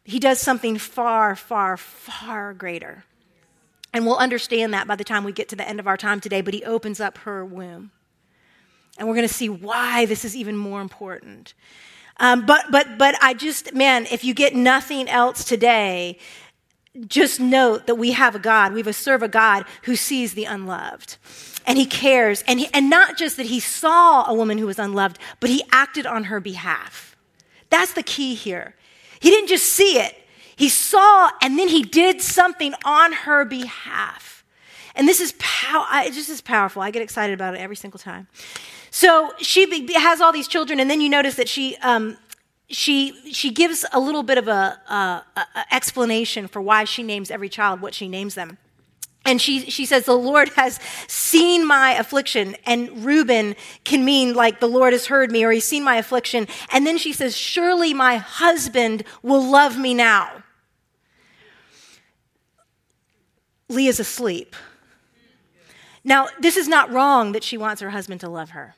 He 0.05 0.19
does 0.19 0.41
something 0.41 0.79
far, 0.79 1.37
far, 1.37 1.77
far 1.77 2.55
greater. 2.55 3.05
And 3.93 4.07
we'll 4.07 4.17
understand 4.17 4.75
that 4.75 4.87
by 4.87 4.97
the 4.97 5.05
time 5.05 5.25
we 5.25 5.33
get 5.33 5.49
to 5.51 5.57
the 5.57 5.69
end 5.69 5.81
of 5.81 5.87
our 5.87 5.97
time 5.97 6.21
today, 6.21 6.41
but 6.41 6.55
he 6.55 6.65
opens 6.65 7.01
up 7.01 7.19
her 7.19 7.45
womb. 7.45 7.91
And 8.99 9.09
we're 9.09 9.15
going 9.15 9.29
to 9.29 9.33
see 9.33 9.49
why 9.49 10.07
this 10.07 10.25
is 10.25 10.37
even 10.37 10.57
more 10.57 10.81
important. 10.81 11.55
Um, 12.19 12.47
but, 12.47 12.67
but, 12.71 12.97
but 12.97 13.17
I 13.21 13.35
just, 13.35 13.75
man, 13.75 14.07
if 14.11 14.25
you 14.25 14.35
get 14.35 14.55
nothing 14.55 15.09
else 15.09 15.45
today, 15.45 16.19
just 17.07 17.41
note 17.41 17.87
that 17.87 17.97
we 17.97 18.13
have 18.13 18.35
a 18.35 18.39
God, 18.39 18.73
we 18.73 18.81
have 18.81 18.87
a 18.87 18.93
serve 18.93 19.23
a 19.23 19.29
God 19.29 19.65
who 19.83 19.97
sees 19.97 20.35
the 20.35 20.45
unloved. 20.45 21.17
And 21.67 21.79
he 21.79 21.87
cares. 21.87 22.43
And, 22.47 22.61
he, 22.61 22.69
and 22.73 22.91
not 22.91 23.17
just 23.17 23.37
that 23.39 23.47
he 23.47 23.59
saw 23.59 24.29
a 24.29 24.35
woman 24.35 24.59
who 24.59 24.67
was 24.67 24.79
unloved, 24.79 25.19
but 25.41 25.51
he 25.51 25.65
acted 25.73 26.07
on 26.07 26.25
her 26.25 26.39
behalf. 26.41 27.17
That's 27.71 27.95
the 27.95 28.03
key 28.03 28.35
here. 28.35 28.75
He 29.19 29.31
didn't 29.31 29.49
just 29.49 29.65
see 29.65 29.99
it, 29.99 30.15
he 30.57 30.69
saw 30.69 31.31
and 31.43 31.59
then 31.59 31.69
he 31.69 31.83
did 31.83 32.21
something 32.23 32.75
on 32.85 33.13
her 33.13 33.45
behalf. 33.45 34.45
And 34.95 35.09
this 35.09 35.21
is 35.21 35.35
pow- 35.39 35.89
it 36.05 36.13
just 36.13 36.31
is 36.31 36.41
powerful. 36.41 36.81
I 36.81 36.93
get 36.93 37.03
excited 37.03 37.35
about 37.35 37.55
it 37.55 37.61
every 37.61 37.75
single 37.75 37.99
time. 37.99 38.29
So 38.91 39.33
she 39.39 39.67
be- 39.67 39.93
has 39.95 40.21
all 40.21 40.31
these 40.31 40.47
children, 40.47 40.79
and 40.79 40.89
then 40.89 41.01
you 41.01 41.09
notice 41.09 41.35
that 41.35 41.49
she 41.49 41.77
um, 41.79 42.17
she 42.69 43.33
she 43.33 43.51
gives 43.51 43.85
a 43.93 44.01
little 44.01 44.23
bit 44.23 44.39
of 44.39 44.49
a, 44.49 44.81
a, 44.89 45.25
a, 45.37 45.75
explanation 45.75 46.49
for 46.49 46.63
why 46.63 46.85
she 46.85 47.03
names 47.03 47.31
every 47.31 47.49
child 47.49 47.81
what 47.81 47.95
she 47.95 48.09
names 48.09 48.35
them. 48.35 48.59
And 49.27 49.41
she, 49.41 49.71
she 49.71 49.87
says, 49.87 50.05
the 50.05 50.13
Lord 50.13 50.51
has 50.51 50.79
seen 51.07 51.67
my 51.67 51.93
affliction. 51.93 52.57
And 52.67 53.05
Reuben 53.05 53.57
can 53.85 54.05
mean 54.05 54.35
like 54.35 54.61
the 54.61 54.69
Lord 54.69 54.93
has 54.93 55.07
heard 55.07 55.33
me 55.33 55.45
or 55.45 55.51
he's 55.51 55.65
seen 55.65 55.83
my 55.83 55.97
affliction. 55.97 56.47
And 56.71 56.87
then 56.87 56.99
she 56.99 57.13
says, 57.13 57.35
surely 57.35 57.95
my 57.95 58.17
husband 58.19 59.03
will 59.23 59.43
love 59.43 59.79
me 59.79 59.95
now. 59.95 60.31
Leah's 63.71 63.99
asleep. 63.99 64.55
Now, 66.05 66.29
this 66.39 66.59
is 66.59 66.69
not 66.69 66.93
wrong 66.93 67.33
that 67.33 67.43
she 67.43 67.57
wants 67.57 67.81
her 67.81 67.91
husband 67.91 68.21
to 68.21 68.29
love 68.29 68.51
her. 68.51 68.75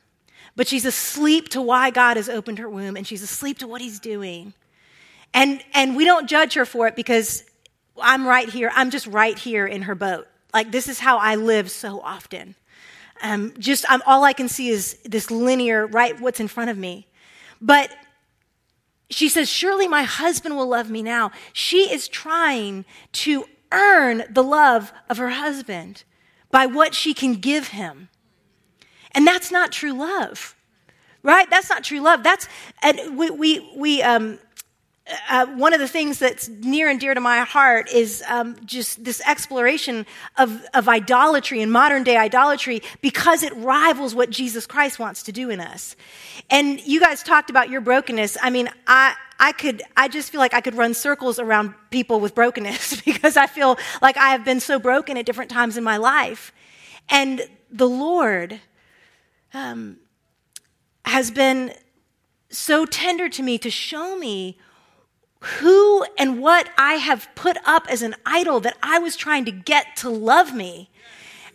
But 0.56 0.66
she's 0.66 0.86
asleep 0.86 1.50
to 1.50 1.60
why 1.60 1.90
God 1.90 2.16
has 2.16 2.28
opened 2.28 2.58
her 2.58 2.68
womb, 2.68 2.96
and 2.96 3.06
she's 3.06 3.22
asleep 3.22 3.58
to 3.58 3.68
what 3.68 3.80
he's 3.82 4.00
doing. 4.00 4.54
And, 5.34 5.62
and 5.74 5.94
we 5.94 6.04
don't 6.04 6.28
judge 6.28 6.54
her 6.54 6.64
for 6.64 6.88
it 6.88 6.96
because 6.96 7.44
I'm 8.00 8.26
right 8.26 8.48
here. 8.48 8.72
I'm 8.74 8.90
just 8.90 9.06
right 9.06 9.38
here 9.38 9.66
in 9.66 9.82
her 9.82 9.94
boat. 9.94 10.26
Like, 10.54 10.72
this 10.72 10.88
is 10.88 10.98
how 10.98 11.18
I 11.18 11.34
live 11.34 11.70
so 11.70 12.00
often. 12.00 12.54
Um, 13.22 13.52
just 13.58 13.84
I'm, 13.88 14.02
all 14.06 14.24
I 14.24 14.32
can 14.32 14.48
see 14.48 14.68
is 14.68 14.98
this 15.04 15.30
linear, 15.30 15.86
right, 15.86 16.18
what's 16.20 16.40
in 16.40 16.48
front 16.48 16.70
of 16.70 16.78
me. 16.78 17.06
But 17.60 17.94
she 19.10 19.28
says, 19.28 19.48
Surely 19.48 19.88
my 19.88 20.02
husband 20.02 20.56
will 20.56 20.68
love 20.68 20.90
me 20.90 21.02
now. 21.02 21.30
She 21.52 21.90
is 21.92 22.08
trying 22.08 22.84
to 23.12 23.44
earn 23.72 24.24
the 24.30 24.42
love 24.42 24.92
of 25.08 25.18
her 25.18 25.30
husband 25.30 26.04
by 26.50 26.66
what 26.66 26.94
she 26.94 27.14
can 27.14 27.34
give 27.34 27.68
him. 27.68 28.08
And 29.16 29.26
that's 29.26 29.50
not 29.50 29.72
true 29.72 29.94
love, 29.94 30.54
right? 31.24 31.48
That's 31.50 31.68
not 31.68 31.82
true 31.82 32.00
love. 32.00 32.22
That's, 32.22 32.46
and 32.82 33.18
we, 33.18 33.30
we, 33.30 33.72
we 33.74 34.02
um, 34.02 34.38
uh, 35.28 35.46
one 35.46 35.72
of 35.72 35.80
the 35.80 35.88
things 35.88 36.18
that's 36.18 36.48
near 36.48 36.88
and 36.88 36.98
dear 36.98 37.14
to 37.14 37.20
my 37.20 37.38
heart 37.40 37.88
is 37.90 38.24
um, 38.28 38.56
just 38.64 39.04
this 39.04 39.20
exploration 39.26 40.04
of, 40.36 40.64
of 40.74 40.88
idolatry 40.88 41.62
and 41.62 41.70
modern 41.70 42.02
day 42.02 42.16
idolatry 42.16 42.82
because 43.00 43.42
it 43.42 43.54
rivals 43.56 44.14
what 44.14 44.30
Jesus 44.30 44.66
Christ 44.66 44.98
wants 44.98 45.22
to 45.24 45.32
do 45.32 45.48
in 45.48 45.60
us. 45.60 45.94
And 46.50 46.84
you 46.84 47.00
guys 47.00 47.22
talked 47.22 47.50
about 47.50 47.70
your 47.70 47.80
brokenness. 47.80 48.36
I 48.42 48.50
mean, 48.50 48.68
I, 48.86 49.14
I 49.38 49.52
could, 49.52 49.82
I 49.96 50.08
just 50.08 50.30
feel 50.30 50.40
like 50.40 50.54
I 50.54 50.60
could 50.60 50.74
run 50.74 50.92
circles 50.92 51.38
around 51.38 51.74
people 51.90 52.18
with 52.18 52.34
brokenness 52.34 53.00
because 53.04 53.36
I 53.36 53.46
feel 53.46 53.78
like 54.02 54.16
I 54.16 54.30
have 54.30 54.44
been 54.44 54.60
so 54.60 54.78
broken 54.78 55.16
at 55.16 55.24
different 55.24 55.50
times 55.50 55.76
in 55.76 55.84
my 55.84 55.98
life. 55.98 56.52
And 57.08 57.42
the 57.70 57.88
Lord 57.88 58.60
um, 59.56 59.96
has 61.06 61.30
been 61.30 61.72
so 62.50 62.84
tender 62.84 63.28
to 63.30 63.42
me 63.42 63.58
to 63.58 63.70
show 63.70 64.16
me 64.16 64.58
who 65.40 66.04
and 66.18 66.40
what 66.40 66.68
I 66.76 66.94
have 66.94 67.28
put 67.34 67.56
up 67.64 67.86
as 67.88 68.02
an 68.02 68.14
idol 68.26 68.60
that 68.60 68.76
I 68.82 68.98
was 68.98 69.16
trying 69.16 69.44
to 69.46 69.50
get 69.50 69.96
to 69.96 70.10
love 70.10 70.54
me. 70.54 70.90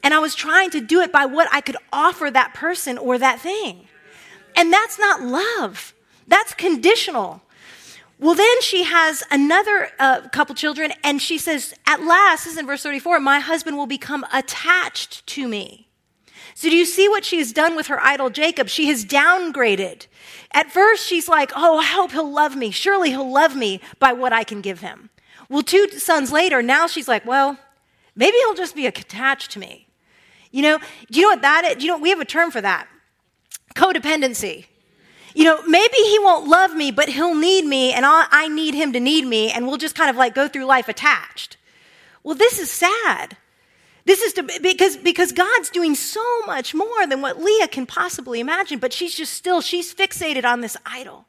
And 0.04 0.14
I 0.14 0.20
was 0.20 0.34
trying 0.34 0.72
to 0.72 0.82
do 0.82 1.00
it 1.02 1.12
by 1.12 1.26
what 1.26 1.48
I 1.52 1.62
could 1.62 1.78
offer 1.94 2.32
that 2.32 2.54
person 2.56 2.98
or 2.98 3.18
that 3.20 3.40
thing. 3.40 3.88
And 4.56 4.74
that's 4.74 4.98
not 4.98 5.22
love, 5.22 5.94
that's 6.28 6.54
conditional. 6.54 7.42
Well, 8.20 8.36
then 8.36 8.62
she 8.62 8.84
has 8.84 9.24
another 9.32 9.90
uh, 9.98 10.28
couple 10.30 10.54
children, 10.54 10.94
and 11.04 11.20
she 11.20 11.40
says, 11.40 11.74
At 11.88 12.04
last, 12.04 12.44
this 12.44 12.54
is 12.54 12.60
in 12.60 12.68
verse 12.68 12.84
34, 12.84 13.20
my 13.20 13.40
husband 13.40 13.78
will 13.78 13.88
become 13.88 14.26
attached 14.32 15.26
to 15.28 15.48
me. 15.48 15.88
So, 16.54 16.70
do 16.70 16.76
you 16.76 16.86
see 16.86 17.08
what 17.08 17.26
she 17.26 17.38
has 17.40 17.52
done 17.52 17.76
with 17.76 17.88
her 17.88 18.00
idol 18.00 18.30
Jacob? 18.30 18.68
She 18.68 18.88
has 18.88 19.06
downgraded. 19.06 20.08
At 20.52 20.72
first, 20.72 21.06
she's 21.08 21.28
like, 21.28 21.52
Oh, 21.56 21.80
I 21.80 21.86
hope 21.86 22.12
he'll 22.12 22.32
love 22.32 22.56
me. 22.56 22.72
Surely 22.72 23.10
he'll 23.10 23.32
love 23.32 23.56
me 23.56 23.82
by 24.00 24.14
what 24.14 24.34
I 24.34 24.44
can 24.44 24.62
give 24.62 24.82
him. 24.82 25.10
Well, 25.50 25.64
two 25.64 25.90
sons 25.90 26.32
later, 26.32 26.62
now 26.62 26.88
she's 26.88 27.08
like, 27.08 27.26
Well, 27.26 27.58
maybe 28.16 28.38
he'll 28.38 28.54
just 28.54 28.76
be 28.76 28.86
attached 28.86 29.52
to 29.52 29.60
me. 29.60 29.88
You 30.52 30.62
know, 30.62 30.80
do 31.10 31.20
you 31.20 31.26
know 31.26 31.34
what 31.34 31.42
that 31.42 31.66
is? 31.66 31.84
You 31.84 31.90
know, 31.90 31.98
we 31.98 32.10
have 32.10 32.20
a 32.20 32.26
term 32.26 32.52
for 32.52 32.62
that 32.62 32.88
codependency. 33.76 34.66
You 35.34 35.46
know, 35.46 35.62
maybe 35.66 35.96
he 35.96 36.20
won't 36.20 36.48
love 36.48 36.74
me, 36.76 36.92
but 36.92 37.08
he'll 37.08 37.36
need 37.36 37.66
me, 37.66 37.94
and 37.94 38.06
I'll, 38.06 38.28
I 38.32 38.50
need 38.50 38.74
him 38.74 38.92
to 38.94 39.00
need 39.00 39.26
me, 39.26 39.50
and 39.50 39.66
we'll 39.66 39.78
just 39.78 39.96
kind 39.96 40.10
of 40.10 40.18
like 40.18 40.36
go 40.36 40.48
through 40.48 40.66
life 40.66 40.90
attached. 40.90 41.56
Well, 42.24 42.36
this 42.36 42.60
is 42.60 42.70
sad. 42.70 43.38
This 44.06 44.22
is 44.22 44.34
to, 44.34 44.44
because, 44.62 44.98
because 44.98 45.32
God's 45.32 45.70
doing 45.70 45.96
so 45.96 46.42
much 46.46 46.74
more 46.74 47.06
than 47.08 47.22
what 47.22 47.42
Leah 47.42 47.68
can 47.68 47.86
possibly 47.86 48.40
imagine, 48.40 48.80
but 48.80 48.94
she's 48.94 49.14
just 49.16 49.34
still, 49.34 49.62
she's 49.62 49.94
fixated 49.94 50.44
on 50.44 50.62
this 50.62 50.76
idol. 50.86 51.26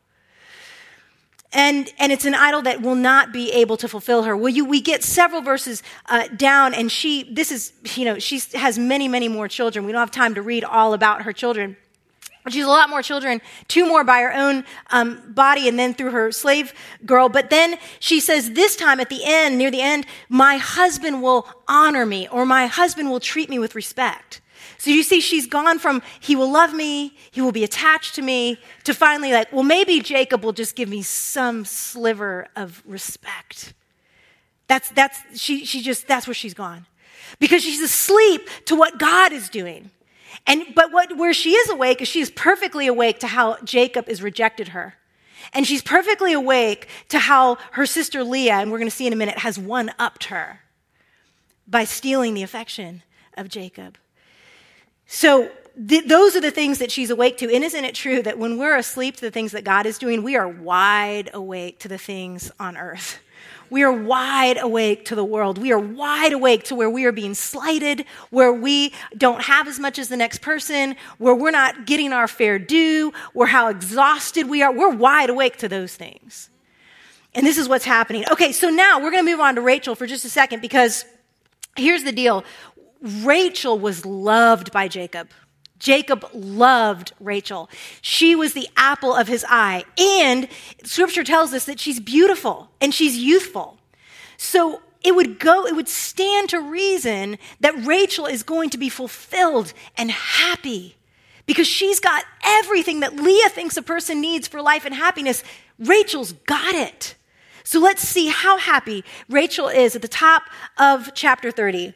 And, 1.52 1.93
and 1.99 2.11
it's 2.11 2.25
an 2.25 2.35
idol 2.35 2.62
that 2.62 2.81
will 2.81 2.95
not 2.95 3.31
be 3.31 3.52
able 3.52 3.76
to 3.76 3.88
fulfill 3.88 4.23
her. 4.23 4.49
You, 4.49 4.64
we 4.64 4.81
get 4.81 5.05
several 5.05 5.43
verses 5.43 5.83
uh, 6.07 6.29
down, 6.29 6.73
and 6.73 6.91
she, 6.91 7.31
this 7.31 7.52
is, 7.52 7.75
you 7.95 8.07
know, 8.07 8.19
she 8.19 8.41
has 8.55 8.79
many, 8.79 9.07
many 9.07 9.29
more 9.29 9.49
children. 9.49 9.85
We 9.85 9.93
don't 9.93 10.00
have 10.00 10.11
time 10.11 10.35
to 10.37 10.43
read 10.43 10.64
all 10.64 10.95
about 10.95 11.23
her 11.23 11.33
children. 11.33 11.76
She's 12.49 12.64
a 12.64 12.68
lot 12.68 12.90
more 12.90 13.02
children, 13.02 13.40
two 13.68 13.87
more 13.87 14.02
by 14.02 14.20
her 14.20 14.34
own 14.34 14.64
um, 14.90 15.32
body 15.32 15.68
and 15.68 15.78
then 15.78 15.94
through 15.94 16.11
her 16.11 16.32
slave 16.32 16.75
girl. 17.06 17.28
But 17.28 17.50
then 17.50 17.78
she 18.00 18.18
says, 18.18 18.52
this 18.52 18.75
time 18.75 18.99
at 18.99 19.08
the 19.08 19.20
end, 19.25 19.58
near 19.58 19.70
the 19.70 19.80
end, 19.80 20.06
my 20.28 20.56
husband 20.56 21.22
will 21.22 21.46
honor 21.68 22.04
me 22.04 22.28
or 22.28 22.44
my 22.44 22.66
husband 22.66 23.11
will 23.11 23.20
treat 23.20 23.49
me 23.49 23.61
with 23.61 23.76
respect. 23.76 24.40
So 24.76 24.90
you 24.90 25.04
see, 25.04 25.20
she's 25.20 25.46
gone 25.46 25.78
from 25.78 26.02
he 26.18 26.34
will 26.34 26.50
love 26.50 26.75
me, 26.75 27.14
he 27.30 27.40
will 27.40 27.52
be 27.52 27.62
attached 27.62 28.16
to 28.16 28.22
me, 28.22 28.58
to 28.82 28.92
finally 28.92 29.32
like, 29.32 29.52
well, 29.52 29.62
maybe 29.62 30.00
Jacob 30.00 30.42
will 30.42 30.52
just 30.52 30.75
give 30.75 30.88
me 30.88 31.02
some 31.02 31.64
sliver 31.64 32.49
of 32.56 32.82
respect. 32.84 33.75
That's, 34.66 34.88
that's, 34.90 35.20
she, 35.40 35.64
she 35.64 35.82
just, 35.82 36.08
that's 36.08 36.26
where 36.26 36.34
she's 36.34 36.54
gone. 36.54 36.87
Because 37.38 37.62
she's 37.62 37.80
asleep 37.80 38.49
to 38.64 38.75
what 38.75 38.99
God 38.99 39.32
is 39.32 39.49
doing. 39.49 39.90
And, 40.46 40.64
but 40.74 40.92
what, 40.92 41.16
where 41.16 41.34
she 41.34 41.52
is 41.52 41.70
awake 41.70 42.00
is 42.00 42.08
she 42.08 42.20
is 42.20 42.30
perfectly 42.30 42.86
awake 42.86 43.18
to 43.20 43.26
how 43.26 43.58
Jacob 43.64 44.08
has 44.08 44.22
rejected 44.22 44.68
her. 44.68 44.94
And 45.52 45.66
she's 45.66 45.82
perfectly 45.82 46.32
awake 46.32 46.88
to 47.08 47.18
how 47.18 47.58
her 47.72 47.86
sister 47.86 48.24
Leah, 48.24 48.54
and 48.54 48.70
we're 48.70 48.78
going 48.78 48.90
to 48.90 48.96
see 48.96 49.06
in 49.06 49.12
a 49.12 49.16
minute, 49.16 49.38
has 49.38 49.58
one 49.58 49.90
upped 49.98 50.24
her 50.24 50.60
by 51.66 51.84
stealing 51.84 52.34
the 52.34 52.42
affection 52.42 53.02
of 53.36 53.48
Jacob. 53.48 53.98
So 55.06 55.50
th- 55.88 56.06
those 56.06 56.36
are 56.36 56.40
the 56.40 56.50
things 56.50 56.78
that 56.78 56.90
she's 56.90 57.10
awake 57.10 57.38
to. 57.38 57.52
And 57.52 57.64
isn't 57.64 57.84
it 57.84 57.94
true 57.94 58.22
that 58.22 58.38
when 58.38 58.58
we're 58.58 58.76
asleep 58.76 59.16
to 59.16 59.22
the 59.22 59.30
things 59.30 59.52
that 59.52 59.64
God 59.64 59.86
is 59.86 59.98
doing, 59.98 60.22
we 60.22 60.36
are 60.36 60.48
wide 60.48 61.30
awake 61.34 61.78
to 61.80 61.88
the 61.88 61.98
things 61.98 62.50
on 62.58 62.76
earth? 62.76 63.20
We 63.73 63.85
are 63.85 63.91
wide 63.91 64.59
awake 64.59 65.07
to 65.07 65.14
the 65.14 65.25
world. 65.25 65.57
We 65.57 65.73
are 65.73 65.79
wide 65.79 66.35
awake 66.35 66.64
to 66.64 66.75
where 66.75 66.91
we 66.91 67.07
are 67.07 67.12
being 67.12 67.33
slighted, 67.33 68.05
where 68.29 68.52
we 68.52 68.93
don't 69.17 69.41
have 69.41 69.67
as 69.67 69.81
much 69.81 69.99
as 69.99 70.11
the 70.11 70.17
next 70.19 70.43
person, 70.43 70.95
where 71.17 71.35
we're 71.35 71.52
not 71.52 71.87
getting 71.87 72.12
our 72.12 72.29
fair 72.29 72.58
due, 72.58 73.15
where 73.32 73.49
how 73.49 73.69
exhausted 73.69 74.50
we 74.50 74.63
are. 74.63 74.71
We're 74.71 74.91
wide 74.91 75.30
awake 75.30 75.56
to 75.56 75.71
those 75.71 75.97
things. 75.97 76.50
And 77.35 77.47
this 77.47 77.56
is 77.56 77.67
what's 77.67 77.87
happening. 77.87 78.25
Okay, 78.30 78.52
so 78.52 78.69
now 78.69 78.99
we're 78.99 79.11
going 79.11 79.25
to 79.25 79.30
move 79.30 79.41
on 79.41 79.54
to 79.54 79.63
Rachel 79.63 79.95
for 79.95 80.06
just 80.06 80.26
a 80.26 80.28
second 80.28 80.61
because 80.61 81.06
here's 81.75 82.04
the 82.04 82.13
deal 82.13 82.45
Rachel 83.00 83.78
was 83.78 84.04
loved 84.04 84.71
by 84.71 84.87
Jacob. 84.87 85.30
Jacob 85.82 86.25
loved 86.32 87.12
Rachel. 87.18 87.68
She 88.00 88.36
was 88.36 88.52
the 88.52 88.68
apple 88.76 89.16
of 89.16 89.26
his 89.26 89.45
eye. 89.49 89.82
And 89.99 90.47
scripture 90.84 91.25
tells 91.25 91.52
us 91.52 91.64
that 91.64 91.80
she's 91.80 91.99
beautiful 91.99 92.71
and 92.80 92.95
she's 92.95 93.18
youthful. 93.18 93.78
So 94.36 94.80
it 95.02 95.16
would 95.16 95.40
go, 95.40 95.66
it 95.66 95.75
would 95.75 95.88
stand 95.88 96.50
to 96.50 96.60
reason 96.60 97.36
that 97.58 97.84
Rachel 97.84 98.26
is 98.26 98.45
going 98.45 98.71
to 98.71 98.78
be 98.78 98.88
fulfilled 98.88 99.73
and 99.99 100.12
happy 100.12 100.95
because 101.47 101.66
she's 101.66 101.99
got 101.99 102.26
everything 102.45 103.00
that 103.00 103.16
Leah 103.16 103.49
thinks 103.49 103.76
a 103.76 103.82
person 103.82 104.21
needs 104.21 104.47
for 104.47 104.62
life 104.62 104.84
and 104.84 104.95
happiness. 104.95 105.42
Rachel's 105.80 106.30
got 106.47 106.76
it. 106.76 107.16
So 107.64 107.80
let's 107.80 108.06
see 108.06 108.28
how 108.28 108.56
happy 108.56 109.02
Rachel 109.28 109.66
is 109.66 109.97
at 109.97 110.02
the 110.02 110.06
top 110.06 110.45
of 110.78 111.10
chapter 111.12 111.50
30. 111.50 111.95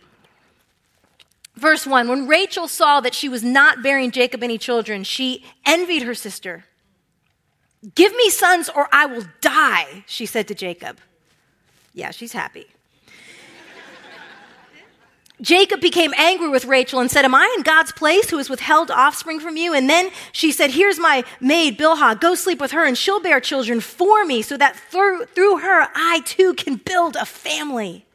Verse 1.57 1.87
1 1.87 2.09
When 2.09 2.27
Rachel 2.27 2.69
saw 2.69 3.01
that 3.01 3.15
she 3.15 3.29
was 3.29 3.43
not 3.43 3.83
bearing 3.83 4.11
Jacob 4.11 4.43
any 4.43 4.59
children, 4.59 5.05
she 5.05 5.45
envied 5.65 6.03
her 6.03 6.15
sister. 6.15 6.65
Give 7.95 8.15
me 8.15 8.31
sons 8.31 8.69
or 8.69 8.89
I 8.93 9.07
will 9.07 9.25
die, 9.41 10.05
she 10.07 10.27
said 10.27 10.49
to 10.49 10.55
Jacob. 10.55 10.99
Yeah, 11.95 12.11
she's 12.11 12.33
happy. 12.33 12.67
Jacob 15.43 15.83
became 15.83 16.15
angry 16.17 16.49
with 16.49 16.65
Rachel 16.65 16.99
and 16.99 17.11
said, 17.11 17.27
Am 17.27 17.35
I 17.35 17.55
in 17.59 17.63
God's 17.63 17.93
place 17.93 18.31
who 18.31 18.39
has 18.39 18.49
withheld 18.49 18.91
offspring 18.91 19.39
from 19.39 19.59
you? 19.59 19.75
And 19.75 19.89
then 19.89 20.11
she 20.33 20.51
said, 20.51 20.71
Here's 20.71 20.99
my 20.99 21.25
maid, 21.41 21.79
Bilhah. 21.79 22.19
Go 22.19 22.35
sleep 22.35 22.59
with 22.59 22.73
her 22.73 22.87
and 22.87 22.97
she'll 22.97 23.21
bear 23.21 23.39
children 23.39 23.81
for 23.81 24.25
me 24.25 24.41
so 24.41 24.57
that 24.57 24.77
through, 24.77 25.27
through 25.27 25.59
her 25.59 25.89
I 25.95 26.23
too 26.25 26.55
can 26.55 26.77
build 26.77 27.17
a 27.17 27.27
family. 27.27 28.07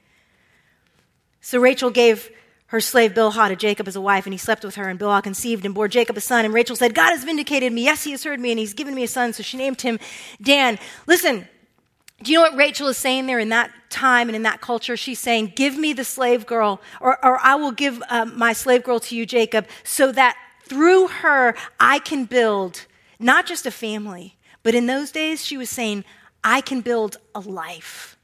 So 1.42 1.60
Rachel 1.60 1.92
gave 1.92 2.32
her 2.72 2.80
slave 2.80 3.14
Bilhah 3.14 3.50
to 3.50 3.56
Jacob 3.58 3.90
as 3.90 3.98
a 3.98 4.02
wife, 4.02 4.26
and 4.26 4.34
he 4.34 4.38
slept 4.38 4.64
with 4.64 4.76
her, 4.76 4.88
and 4.88 4.98
Bilhah 4.98 5.22
conceived 5.22 5.66
and 5.66 5.76
bore 5.76 5.90
Jacob 5.90 6.16
a 6.16 6.22
son. 6.22 6.46
And 6.46 6.54
Rachel 6.54 6.78
said, 6.78 6.96
God 6.96 7.10
has 7.10 7.26
vindicated 7.26 7.74
me. 7.74 7.84
Yes, 7.84 8.06
he 8.06 8.12
has 8.12 8.24
heard 8.24 8.40
me, 8.40 8.50
and 8.50 8.58
he's 8.58 8.74
given 8.74 8.96
me 8.96 9.04
a 9.04 9.10
son. 9.10 9.34
So 9.34 9.44
she 9.44 9.58
named 9.58 9.82
him 9.82 10.00
Dan. 10.42 10.80
Listen, 11.06 11.50
do 12.24 12.32
you 12.32 12.38
know 12.38 12.44
what 12.44 12.56
Rachel 12.56 12.88
is 12.88 12.96
saying 12.96 13.26
there 13.26 13.40
in 13.40 13.50
that 13.50 13.72
time 13.90 14.30
and 14.30 14.38
in 14.38 14.44
that 14.44 14.62
culture? 14.62 14.96
She's 14.96 15.20
saying, 15.20 15.52
Give 15.54 15.78
me 15.78 15.92
the 15.92 16.06
slave 16.06 16.46
girl, 16.46 16.80
or, 17.02 17.24
or 17.26 17.40
I 17.42 17.56
will 17.56 17.74
give 17.74 18.02
um, 18.10 18.40
my 18.40 18.54
slave 18.54 18.86
girl 18.86 19.02
to 19.02 19.18
you, 19.18 19.26
Jacob, 19.26 19.68
so 19.84 20.14
that 20.14 20.38
through 20.64 21.08
her 21.08 21.56
I 21.78 22.00
can 22.00 22.24
build 22.24 22.86
not 23.20 23.48
just 23.48 23.66
a 23.66 23.72
family, 23.72 24.38
but 24.64 24.76
in 24.76 24.86
those 24.86 25.12
days 25.12 25.44
she 25.44 25.58
was 25.58 25.70
saying, 25.70 26.06
I 26.42 26.62
can 26.62 26.80
build 26.80 27.18
a 27.36 27.42
life. 27.42 28.16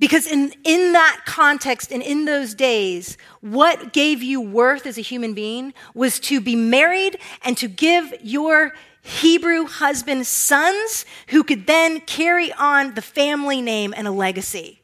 Because 0.00 0.26
in, 0.26 0.54
in 0.64 0.94
that 0.94 1.20
context 1.26 1.92
and 1.92 2.02
in 2.02 2.24
those 2.24 2.54
days, 2.54 3.18
what 3.42 3.92
gave 3.92 4.22
you 4.22 4.40
worth 4.40 4.86
as 4.86 4.96
a 4.96 5.02
human 5.02 5.34
being 5.34 5.74
was 5.94 6.18
to 6.20 6.40
be 6.40 6.56
married 6.56 7.18
and 7.44 7.56
to 7.58 7.68
give 7.68 8.12
your 8.22 8.72
Hebrew 9.02 9.66
husband 9.66 10.26
sons 10.26 11.04
who 11.28 11.44
could 11.44 11.66
then 11.66 12.00
carry 12.00 12.50
on 12.54 12.94
the 12.94 13.02
family 13.02 13.60
name 13.60 13.92
and 13.94 14.08
a 14.08 14.10
legacy. 14.10 14.80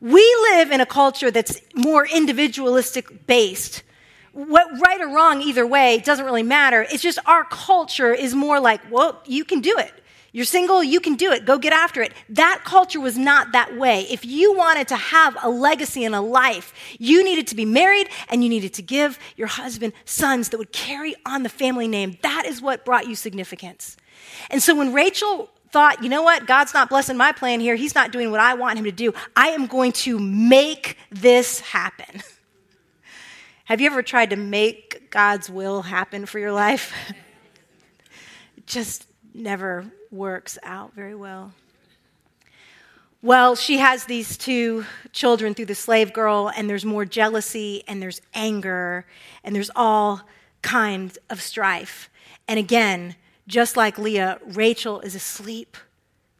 We 0.00 0.22
live 0.50 0.72
in 0.72 0.80
a 0.80 0.86
culture 0.86 1.30
that's 1.30 1.60
more 1.74 2.06
individualistic 2.06 3.26
based. 3.28 3.84
What, 4.32 4.66
right 4.80 5.00
or 5.00 5.08
wrong, 5.08 5.42
either 5.42 5.66
way, 5.66 5.98
doesn't 5.98 6.24
really 6.24 6.42
matter. 6.42 6.86
It's 6.90 7.02
just 7.02 7.18
our 7.26 7.44
culture 7.44 8.12
is 8.12 8.34
more 8.34 8.58
like, 8.58 8.80
well, 8.90 9.20
you 9.26 9.44
can 9.44 9.60
do 9.60 9.76
it. 9.78 9.92
You're 10.32 10.44
single, 10.44 10.82
you 10.84 11.00
can 11.00 11.16
do 11.16 11.32
it. 11.32 11.44
Go 11.44 11.58
get 11.58 11.72
after 11.72 12.02
it. 12.02 12.12
That 12.28 12.62
culture 12.64 13.00
was 13.00 13.18
not 13.18 13.52
that 13.52 13.76
way. 13.76 14.02
If 14.10 14.24
you 14.24 14.56
wanted 14.56 14.86
to 14.88 14.96
have 14.96 15.36
a 15.42 15.50
legacy 15.50 16.04
and 16.04 16.14
a 16.14 16.20
life, 16.20 16.72
you 16.98 17.24
needed 17.24 17.48
to 17.48 17.56
be 17.56 17.64
married 17.64 18.08
and 18.28 18.44
you 18.44 18.48
needed 18.48 18.72
to 18.74 18.82
give 18.82 19.18
your 19.36 19.48
husband 19.48 19.92
sons 20.04 20.50
that 20.50 20.58
would 20.58 20.72
carry 20.72 21.16
on 21.26 21.42
the 21.42 21.48
family 21.48 21.88
name. 21.88 22.16
That 22.22 22.46
is 22.46 22.62
what 22.62 22.84
brought 22.84 23.08
you 23.08 23.16
significance. 23.16 23.96
And 24.50 24.62
so 24.62 24.76
when 24.76 24.92
Rachel 24.92 25.50
thought, 25.72 26.02
you 26.02 26.08
know 26.08 26.22
what, 26.22 26.46
God's 26.46 26.74
not 26.74 26.88
blessing 26.88 27.16
my 27.16 27.32
plan 27.32 27.58
here, 27.58 27.74
He's 27.74 27.94
not 27.94 28.12
doing 28.12 28.30
what 28.30 28.40
I 28.40 28.54
want 28.54 28.78
Him 28.78 28.84
to 28.84 28.92
do, 28.92 29.12
I 29.34 29.48
am 29.48 29.66
going 29.66 29.92
to 29.92 30.18
make 30.18 30.96
this 31.10 31.60
happen. 31.60 32.22
Have 33.64 33.80
you 33.80 33.86
ever 33.86 34.02
tried 34.02 34.30
to 34.30 34.36
make 34.36 35.10
God's 35.10 35.48
will 35.50 35.82
happen 35.82 36.26
for 36.26 36.38
your 36.38 36.52
life? 36.52 36.92
Just 38.66 39.06
never 39.32 39.86
works 40.10 40.58
out 40.62 40.94
very 40.94 41.14
well. 41.14 41.52
Well, 43.22 43.54
she 43.54 43.78
has 43.78 44.04
these 44.04 44.38
two 44.38 44.86
children 45.12 45.54
through 45.54 45.66
the 45.66 45.74
slave 45.74 46.12
girl, 46.12 46.50
and 46.56 46.70
there's 46.70 46.86
more 46.86 47.04
jealousy, 47.04 47.82
and 47.86 48.00
there's 48.00 48.22
anger, 48.32 49.04
and 49.44 49.54
there's 49.54 49.70
all 49.76 50.22
kinds 50.62 51.18
of 51.28 51.42
strife. 51.42 52.08
And 52.48 52.58
again, 52.58 53.16
just 53.46 53.76
like 53.76 53.98
Leah, 53.98 54.38
Rachel 54.46 55.00
is 55.00 55.14
asleep 55.14 55.76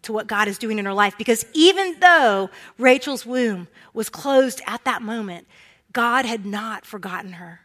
to 0.02 0.12
what 0.12 0.26
God 0.26 0.48
is 0.48 0.58
doing 0.58 0.78
in 0.78 0.86
her 0.86 0.94
life 0.94 1.18
because 1.18 1.44
even 1.52 1.96
though 2.00 2.50
Rachel's 2.78 3.26
womb 3.26 3.68
was 3.92 4.08
closed 4.08 4.62
at 4.66 4.84
that 4.84 5.02
moment, 5.02 5.46
God 5.92 6.24
had 6.24 6.46
not 6.46 6.86
forgotten 6.86 7.34
her. 7.34 7.60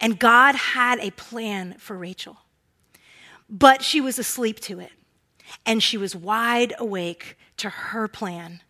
And 0.00 0.18
God 0.18 0.54
had 0.54 0.98
a 1.00 1.10
plan 1.12 1.76
for 1.78 1.96
Rachel. 1.96 2.38
But 3.48 3.82
she 3.82 4.00
was 4.00 4.18
asleep 4.18 4.60
to 4.60 4.80
it. 4.80 4.92
And 5.64 5.82
she 5.82 5.96
was 5.96 6.16
wide 6.16 6.74
awake 6.78 7.36
to 7.58 7.68
her 7.68 8.08
plan 8.08 8.62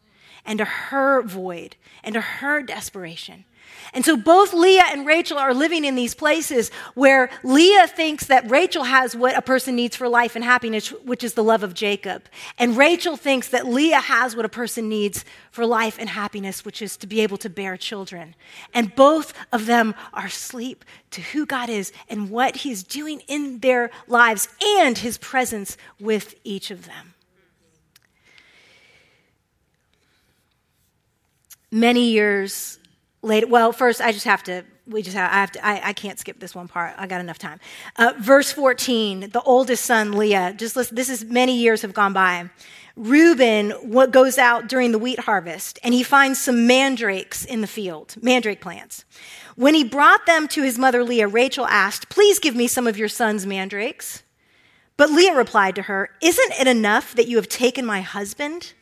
and 0.45 0.59
to 0.59 0.65
her 0.65 1.23
void 1.23 1.77
and 2.03 2.15
to 2.15 2.21
her 2.21 2.63
desperation. 2.63 3.45
And 3.94 4.05
so 4.05 4.16
both 4.16 4.53
Leah 4.53 4.87
and 4.90 5.07
Rachel 5.07 5.38
are 5.38 5.55
living 5.55 5.85
in 5.85 5.94
these 5.94 6.14
places 6.14 6.72
where 6.94 7.31
Leah 7.44 7.87
thinks 7.87 8.27
that 8.27 8.50
Rachel 8.50 8.83
has 8.83 9.14
what 9.14 9.37
a 9.37 9.42
person 9.42 9.77
needs 9.77 9.94
for 9.94 10.09
life 10.09 10.35
and 10.35 10.44
happiness, 10.44 10.88
which 10.88 11.22
is 11.22 11.35
the 11.35 11.44
love 11.44 11.62
of 11.62 11.74
Jacob. 11.74 12.24
And 12.59 12.77
Rachel 12.77 13.16
thinks 13.16 13.48
that 13.50 13.68
Leah 13.68 14.00
has 14.00 14.35
what 14.35 14.44
a 14.44 14.48
person 14.48 14.88
needs 14.88 15.24
for 15.53 15.64
life 15.64 15.96
and 16.00 16.09
happiness, 16.09 16.64
which 16.64 16.83
is 16.83 16.96
to 16.98 17.07
be 17.07 17.20
able 17.20 17.37
to 17.38 17.48
bear 17.48 17.77
children. 17.77 18.35
And 18.74 18.94
both 18.96 19.33
of 19.53 19.66
them 19.66 19.94
are 20.12 20.27
asleep 20.27 20.85
to 21.12 21.20
who 21.20 21.46
God 21.46 21.68
is 21.68 21.92
and 22.09 22.31
what 22.31 22.57
He's 22.57 22.83
doing 22.83 23.20
in 23.29 23.61
their 23.61 23.92
lives 24.09 24.48
and 24.81 24.98
His 24.98 25.18
presence 25.18 25.77
with 26.00 26.35
each 26.42 26.72
of 26.72 26.87
them. 26.87 27.14
Many 31.70 32.11
years 32.11 32.79
later, 33.25 33.47
well, 33.47 33.73
first, 33.73 34.01
I 34.01 34.13
just 34.13 34.25
have 34.25 34.43
to, 34.45 34.65
we 34.87 35.03
just 35.03 35.17
have, 35.17 35.31
I 35.31 35.35
have 35.35 35.53
to, 35.53 35.67
I, 35.67 35.89
I 35.89 35.93
can't 35.93 36.19
skip 36.19 36.39
this 36.41 36.55
one 36.55 36.69
part. 36.69 36.95
I 36.97 37.07
got 37.07 37.21
enough 37.21 37.39
time. 37.39 37.59
Uh, 37.97 38.13
verse 38.19 38.53
14, 38.53 39.31
the 39.31 39.43
oldest 39.43 39.85
son, 39.85 40.13
Leah, 40.13 40.55
just 40.57 40.77
listen, 40.77 40.95
this 40.95 41.09
is 41.09 41.25
many 41.25 41.57
years 41.57 41.83
have 41.83 41.95
gone 41.95 42.13
by. 42.13 42.51
Reuben 42.97 43.71
what 43.71 44.13
goes 44.13 44.39
out 44.39 44.69
during 44.69 44.93
the 44.93 45.01
wheat 45.01 45.19
harvest 45.19 45.81
and 45.83 45.93
he 45.93 46.05
finds 46.05 46.41
some 46.41 46.67
mandrakes 46.67 47.45
in 47.45 47.61
the 47.61 47.67
field, 47.67 48.15
mandrake 48.23 48.61
plants. 48.61 49.05
When 49.57 49.75
he 49.75 49.83
brought 49.83 50.27
them 50.27 50.47
to 50.49 50.63
his 50.63 50.79
mother 50.79 51.03
Leah, 51.03 51.27
Rachel 51.29 51.67
asked, 51.67 52.09
Please 52.09 52.39
give 52.39 52.55
me 52.55 52.69
some 52.69 52.87
of 52.87 52.97
your 52.97 53.09
son's 53.09 53.47
mandrakes. 53.47 54.23
But 54.97 55.11
Leah 55.11 55.35
replied 55.35 55.75
to 55.75 55.83
her, 55.83 56.11
Isn't 56.23 56.53
it 56.61 56.69
enough 56.69 57.15
that 57.15 57.27
you 57.27 57.37
have 57.37 57.49
taken 57.49 57.85
my 57.85 58.01
husband? 58.01 58.75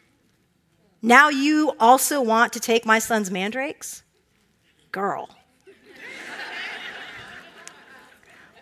Now 1.01 1.31
you 1.31 1.73
also 1.81 2.21
want 2.21 2.53
to 2.53 2.61
take 2.61 2.85
my 2.85 2.99
son's 2.99 3.31
mandrakes? 3.31 4.02
Girl. 4.93 5.29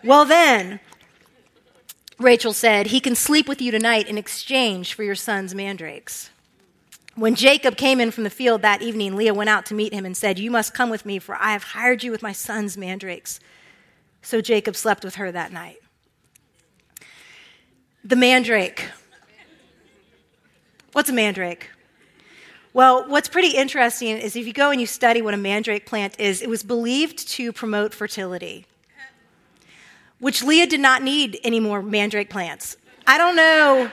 well, 0.03 0.25
then, 0.25 0.81
Rachel 2.19 2.53
said, 2.53 2.87
He 2.87 3.01
can 3.01 3.15
sleep 3.15 3.49
with 3.49 3.61
you 3.61 3.71
tonight 3.71 4.09
in 4.09 4.17
exchange 4.17 4.95
for 4.95 5.03
your 5.03 5.15
son's 5.15 5.55
mandrakes. 5.55 6.31
When 7.17 7.35
Jacob 7.35 7.77
came 7.77 8.01
in 8.01 8.13
from 8.13 8.25
the 8.25 8.31
field 8.31 8.63
that 8.63 8.81
evening, 8.81 9.17
Leah 9.17 9.35
went 9.35 9.51
out 9.51 9.67
to 9.67 9.75
meet 9.75 9.93
him 9.93 10.07
and 10.07 10.17
said, 10.17 10.39
You 10.39 10.51
must 10.51 10.73
come 10.73 10.89
with 10.89 11.05
me, 11.05 11.19
for 11.19 11.35
I 11.35 11.53
have 11.53 11.65
hired 11.65 12.03
you 12.03 12.11
with 12.11 12.23
my 12.23 12.33
son's 12.33 12.79
mandrakes. 12.79 13.41
So 14.23 14.41
Jacob 14.41 14.77
slept 14.77 15.05
with 15.05 15.17
her 15.17 15.33
that 15.33 15.53
night. 15.53 15.79
The 18.05 18.17
mandrake. 18.17 18.85
What's 20.93 21.11
a 21.11 21.13
mandrake? 21.13 21.71
Well, 22.73 23.09
what's 23.09 23.29
pretty 23.29 23.57
interesting 23.57 24.17
is 24.19 24.37
if 24.37 24.47
you 24.47 24.53
go 24.53 24.71
and 24.71 24.81
you 24.81 24.87
study 24.87 25.23
what 25.23 25.35
a 25.35 25.37
mandrake 25.37 25.87
plant 25.87 26.19
is, 26.21 26.41
it 26.41 26.49
was 26.49 26.63
believed 26.63 27.27
to 27.31 27.53
promote 27.53 27.93
fertility, 27.93 28.67
which 30.21 30.43
Leah 30.43 30.67
did 30.67 30.81
not 30.81 31.03
need 31.03 31.41
any 31.43 31.59
more 31.59 31.83
mandrake 31.83 32.31
plants. 32.31 32.77
I 33.07 33.19
don't 33.19 33.35
know. 33.35 33.91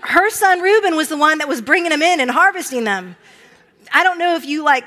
Her 0.00 0.30
son 0.30 0.60
Reuben 0.60 0.96
was 0.96 1.08
the 1.08 1.18
one 1.18 1.38
that 1.38 1.48
was 1.48 1.60
bringing 1.60 1.90
them 1.90 2.02
in 2.02 2.20
and 2.20 2.30
harvesting 2.30 2.84
them. 2.84 3.16
I 3.92 4.04
don't 4.04 4.18
know 4.18 4.36
if 4.36 4.46
you 4.46 4.64
like 4.64 4.84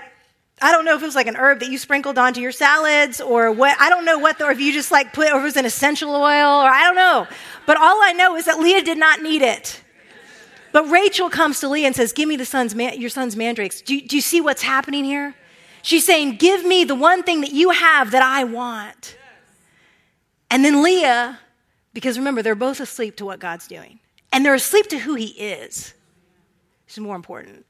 I 0.60 0.72
don't 0.72 0.86
know 0.86 0.96
if 0.96 1.04
it 1.04 1.06
was 1.06 1.16
like 1.16 1.28
an 1.28 1.36
herb 1.36 1.60
that 1.60 1.70
you 1.70 1.78
sprinkled 1.78 2.18
onto 2.18 2.42
your 2.42 2.52
salads 2.52 3.22
or 3.22 3.52
what. 3.52 3.80
I 3.80 3.90
don't 3.90 4.06
know 4.06 4.18
what, 4.18 4.40
the, 4.40 4.46
or 4.46 4.52
if 4.52 4.60
you 4.60 4.74
just 4.74 4.92
like 4.92 5.14
put, 5.14 5.32
or 5.32 5.38
if 5.38 5.42
it 5.42 5.44
was 5.44 5.58
an 5.58 5.66
essential 5.66 6.10
oil, 6.10 6.62
or 6.62 6.68
I 6.68 6.82
don't 6.82 6.96
know. 6.96 7.28
But 7.68 7.78
all 7.78 8.02
I 8.02 8.14
know 8.14 8.36
is 8.36 8.46
that 8.46 8.60
Leah 8.60 8.82
did 8.82 8.98
not 8.98 9.22
need 9.22 9.44
it. 9.44 9.84
But 10.72 10.90
Rachel 10.90 11.30
comes 11.30 11.60
to 11.62 11.70
Leah 11.70 11.88
and 11.88 11.96
says, 11.96 12.14
Give 12.14 12.28
me 12.28 12.36
the 12.36 12.46
son's 12.46 12.76
man- 12.76 13.00
your 13.00 13.10
son's 13.10 13.36
mandrakes. 13.36 13.82
Do, 13.82 14.00
do 14.00 14.16
you 14.16 14.22
see 14.22 14.42
what's 14.42 14.62
happening 14.62 15.04
here? 15.04 15.36
She's 15.82 16.06
saying, 16.06 16.36
Give 16.36 16.66
me 16.66 16.84
the 16.84 16.96
one 16.96 17.24
thing 17.24 17.42
that 17.42 17.52
you 17.52 17.70
have 17.72 18.12
that 18.12 18.22
I 18.22 18.44
want. 18.44 19.18
And 20.50 20.64
then 20.64 20.82
Leah, 20.82 21.40
because 21.94 22.18
remember, 22.18 22.42
they're 22.42 22.56
both 22.56 22.80
asleep 22.80 23.18
to 23.18 23.26
what 23.26 23.40
God's 23.40 23.68
doing, 23.68 24.00
and 24.32 24.46
they're 24.46 24.56
asleep 24.56 24.88
to 24.90 25.00
who 25.00 25.16
He 25.16 25.28
is, 25.28 25.94
which 26.86 26.94
is 26.94 27.00
more 27.00 27.16
important. 27.16 27.66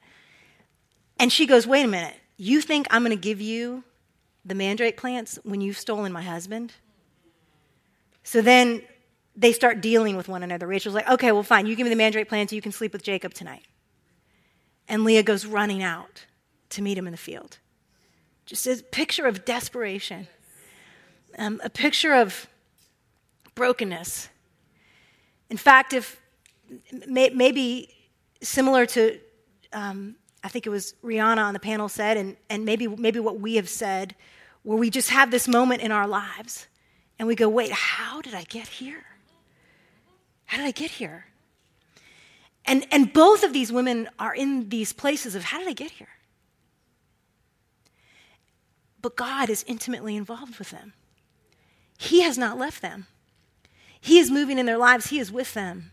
And 1.19 1.31
she 1.31 1.45
goes, 1.45 1.65
Wait 1.65 1.83
a 1.83 1.87
minute. 1.87 2.15
You 2.37 2.61
think 2.61 2.87
I'm 2.91 3.03
going 3.03 3.15
to 3.15 3.21
give 3.21 3.41
you 3.41 3.83
the 4.45 4.53
mandrake 4.53 4.97
plants 4.97 5.39
when 5.43 5.59
you've 5.59 5.77
stolen 5.77 6.11
my 6.11 6.21
husband? 6.21 6.73
So 8.23 8.41
then 8.41 8.81
they 9.37 9.53
start 9.53 9.81
dealing 9.81 10.17
with 10.17 10.27
one 10.27 10.41
another. 10.41 10.65
Rachel's 10.65 10.95
like, 10.95 11.07
okay, 11.07 11.31
well, 11.31 11.43
fine. 11.43 11.67
You 11.67 11.75
give 11.75 11.85
me 11.85 11.91
the 11.91 11.95
mandrake 11.95 12.27
plant 12.27 12.49
so 12.49 12.55
you 12.55 12.61
can 12.61 12.71
sleep 12.71 12.91
with 12.91 13.03
Jacob 13.03 13.35
tonight. 13.35 13.63
And 14.87 15.03
Leah 15.03 15.21
goes 15.21 15.45
running 15.45 15.83
out 15.83 16.25
to 16.69 16.81
meet 16.81 16.97
him 16.97 17.05
in 17.05 17.11
the 17.11 17.17
field. 17.17 17.59
Just 18.47 18.65
a 18.65 18.83
picture 18.91 19.27
of 19.27 19.45
desperation, 19.45 20.27
um, 21.37 21.61
a 21.63 21.69
picture 21.69 22.13
of 22.13 22.47
brokenness. 23.53 24.29
In 25.49 25.57
fact, 25.57 25.93
if 25.93 26.19
may, 27.07 27.29
maybe 27.29 27.93
similar 28.41 28.85
to, 28.87 29.19
um, 29.71 30.15
I 30.43 30.47
think 30.47 30.65
it 30.65 30.69
was 30.69 30.95
Rihanna 31.03 31.39
on 31.39 31.53
the 31.53 31.59
panel 31.59 31.89
said, 31.89 32.17
and, 32.17 32.37
and 32.49 32.65
maybe, 32.65 32.87
maybe 32.87 33.19
what 33.19 33.39
we 33.39 33.55
have 33.55 33.69
said, 33.69 34.15
where 34.63 34.77
we 34.77 34.89
just 34.89 35.09
have 35.11 35.29
this 35.29 35.47
moment 35.47 35.81
in 35.81 35.91
our 35.91 36.07
lives 36.07 36.67
and 37.19 37.27
we 37.27 37.35
go, 37.35 37.49
wait, 37.49 37.71
how 37.71 38.21
did 38.21 38.33
I 38.33 38.43
get 38.43 38.67
here? 38.67 39.03
How 40.47 40.57
did 40.57 40.65
I 40.65 40.71
get 40.71 40.91
here? 40.91 41.25
And, 42.65 42.85
and 42.91 43.13
both 43.13 43.43
of 43.43 43.53
these 43.53 43.71
women 43.71 44.09
are 44.19 44.35
in 44.35 44.69
these 44.69 44.91
places 44.91 45.35
of 45.35 45.45
how 45.45 45.59
did 45.59 45.67
I 45.67 45.73
get 45.73 45.91
here? 45.91 46.09
But 49.01 49.15
God 49.15 49.49
is 49.49 49.63
intimately 49.67 50.15
involved 50.15 50.59
with 50.59 50.71
them. 50.71 50.93
He 51.97 52.21
has 52.21 52.37
not 52.37 52.57
left 52.57 52.81
them. 52.81 53.07
He 53.99 54.19
is 54.19 54.29
moving 54.29 54.59
in 54.59 54.65
their 54.65 54.77
lives, 54.77 55.07
He 55.07 55.19
is 55.19 55.31
with 55.31 55.53
them. 55.53 55.91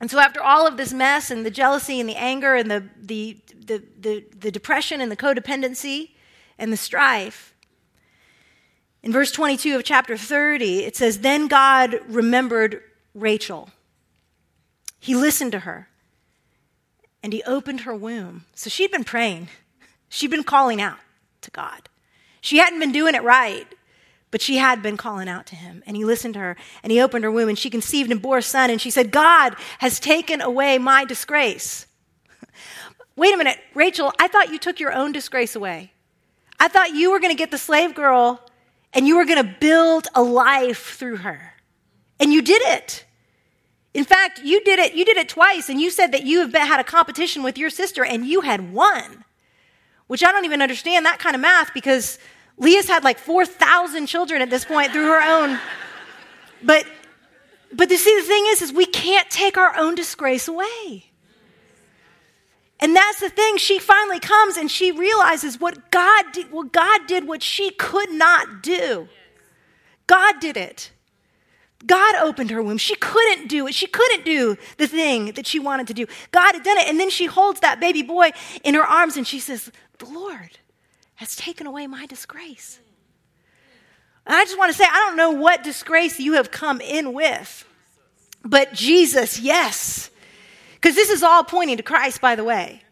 And 0.00 0.10
so, 0.10 0.18
after 0.18 0.42
all 0.42 0.66
of 0.66 0.76
this 0.76 0.92
mess 0.92 1.30
and 1.30 1.46
the 1.46 1.50
jealousy 1.50 2.00
and 2.00 2.08
the 2.08 2.16
anger 2.16 2.56
and 2.56 2.70
the, 2.70 2.88
the, 3.00 3.38
the, 3.66 3.82
the, 4.00 4.24
the 4.36 4.50
depression 4.50 5.00
and 5.00 5.12
the 5.12 5.16
codependency 5.16 6.10
and 6.58 6.72
the 6.72 6.76
strife, 6.76 7.54
in 9.02 9.12
verse 9.12 9.30
22 9.30 9.76
of 9.76 9.84
chapter 9.84 10.16
30, 10.16 10.84
it 10.84 10.96
says, 10.96 11.20
Then 11.20 11.46
God 11.46 12.00
remembered 12.08 12.82
Rachel. 13.14 13.70
He 14.98 15.14
listened 15.14 15.52
to 15.52 15.60
her 15.60 15.88
and 17.22 17.32
he 17.32 17.42
opened 17.44 17.80
her 17.80 17.94
womb. 17.94 18.44
So 18.54 18.70
she'd 18.70 18.90
been 18.90 19.04
praying, 19.04 19.48
she'd 20.08 20.30
been 20.30 20.44
calling 20.44 20.80
out 20.80 20.98
to 21.42 21.50
God. 21.50 21.88
She 22.40 22.58
hadn't 22.58 22.80
been 22.80 22.92
doing 22.92 23.14
it 23.14 23.22
right, 23.22 23.66
but 24.32 24.42
she 24.42 24.56
had 24.56 24.82
been 24.82 24.96
calling 24.96 25.28
out 25.28 25.46
to 25.46 25.56
him. 25.56 25.82
And 25.86 25.96
he 25.96 26.04
listened 26.04 26.34
to 26.34 26.40
her 26.40 26.56
and 26.82 26.90
he 26.90 27.00
opened 27.00 27.24
her 27.24 27.30
womb 27.30 27.48
and 27.48 27.58
she 27.58 27.70
conceived 27.70 28.10
and 28.10 28.20
bore 28.20 28.38
a 28.38 28.42
son. 28.42 28.70
And 28.70 28.80
she 28.80 28.90
said, 28.90 29.10
God 29.12 29.54
has 29.78 30.00
taken 30.00 30.40
away 30.40 30.78
my 30.78 31.04
disgrace. 31.04 31.86
Wait 33.16 33.34
a 33.34 33.36
minute, 33.36 33.58
Rachel, 33.74 34.12
I 34.18 34.26
thought 34.28 34.50
you 34.50 34.58
took 34.58 34.80
your 34.80 34.92
own 34.92 35.12
disgrace 35.12 35.54
away. 35.54 35.92
I 36.58 36.68
thought 36.68 36.94
you 36.94 37.10
were 37.10 37.20
going 37.20 37.32
to 37.32 37.38
get 37.38 37.50
the 37.50 37.58
slave 37.58 37.94
girl 37.94 38.40
and 38.92 39.06
you 39.06 39.16
were 39.16 39.24
going 39.24 39.44
to 39.44 39.56
build 39.60 40.08
a 40.14 40.22
life 40.22 40.96
through 40.96 41.18
her. 41.18 41.51
And 42.22 42.32
you 42.32 42.40
did 42.40 42.62
it. 42.62 43.04
In 43.94 44.04
fact, 44.04 44.40
you 44.44 44.62
did 44.62 44.78
it, 44.78 44.94
you 44.94 45.04
did 45.04 45.16
it 45.16 45.28
twice, 45.28 45.68
and 45.68 45.80
you 45.80 45.90
said 45.90 46.12
that 46.12 46.22
you 46.22 46.38
have 46.38 46.52
been, 46.52 46.64
had 46.64 46.78
a 46.78 46.84
competition 46.84 47.42
with 47.42 47.58
your 47.58 47.68
sister 47.68 48.04
and 48.04 48.24
you 48.24 48.42
had 48.42 48.72
won. 48.72 49.24
Which 50.06 50.22
I 50.22 50.30
don't 50.30 50.44
even 50.44 50.62
understand 50.62 51.04
that 51.04 51.18
kind 51.18 51.34
of 51.34 51.42
math 51.42 51.74
because 51.74 52.20
Leah's 52.56 52.86
had 52.86 53.02
like 53.02 53.18
4,000 53.18 54.06
children 54.06 54.40
at 54.40 54.50
this 54.50 54.64
point 54.64 54.92
through 54.92 55.08
her 55.08 55.20
own. 55.20 55.58
But 56.62 56.86
but 57.74 57.90
you 57.90 57.96
see 57.96 58.14
the 58.20 58.26
thing 58.26 58.44
is 58.48 58.62
is 58.62 58.72
we 58.72 58.86
can't 58.86 59.28
take 59.28 59.56
our 59.58 59.76
own 59.76 59.94
disgrace 59.94 60.46
away. 60.46 61.10
And 62.78 62.94
that's 62.94 63.20
the 63.20 63.30
thing. 63.30 63.56
She 63.56 63.78
finally 63.78 64.20
comes 64.20 64.56
and 64.56 64.70
she 64.70 64.92
realizes 64.92 65.58
what 65.58 65.90
God 65.90 66.26
did, 66.32 66.52
what 66.52 66.72
God 66.72 67.06
did 67.06 67.26
what 67.26 67.42
she 67.42 67.70
could 67.70 68.12
not 68.12 68.62
do. 68.62 69.08
God 70.06 70.38
did 70.38 70.56
it. 70.56 70.92
God 71.86 72.16
opened 72.16 72.50
her 72.50 72.62
womb. 72.62 72.78
She 72.78 72.94
couldn't 72.96 73.48
do 73.48 73.66
it. 73.66 73.74
She 73.74 73.86
couldn't 73.86 74.24
do 74.24 74.56
the 74.78 74.86
thing 74.86 75.32
that 75.32 75.46
she 75.46 75.58
wanted 75.58 75.86
to 75.88 75.94
do. 75.94 76.06
God 76.30 76.54
had 76.54 76.62
done 76.62 76.78
it. 76.78 76.88
And 76.88 76.98
then 76.98 77.10
she 77.10 77.26
holds 77.26 77.60
that 77.60 77.80
baby 77.80 78.02
boy 78.02 78.30
in 78.62 78.74
her 78.74 78.84
arms 78.84 79.16
and 79.16 79.26
she 79.26 79.38
says, 79.38 79.70
The 79.98 80.06
Lord 80.06 80.58
has 81.16 81.36
taken 81.36 81.66
away 81.66 81.86
my 81.86 82.06
disgrace. 82.06 82.78
And 84.26 84.36
I 84.36 84.44
just 84.44 84.58
want 84.58 84.70
to 84.70 84.78
say, 84.78 84.84
I 84.84 85.06
don't 85.06 85.16
know 85.16 85.32
what 85.32 85.64
disgrace 85.64 86.20
you 86.20 86.34
have 86.34 86.50
come 86.50 86.80
in 86.80 87.12
with, 87.12 87.64
but 88.44 88.72
Jesus, 88.72 89.40
yes. 89.40 90.10
Because 90.74 90.94
this 90.94 91.10
is 91.10 91.22
all 91.22 91.44
pointing 91.44 91.76
to 91.76 91.82
Christ, 91.82 92.20
by 92.20 92.34
the 92.34 92.44
way. 92.44 92.82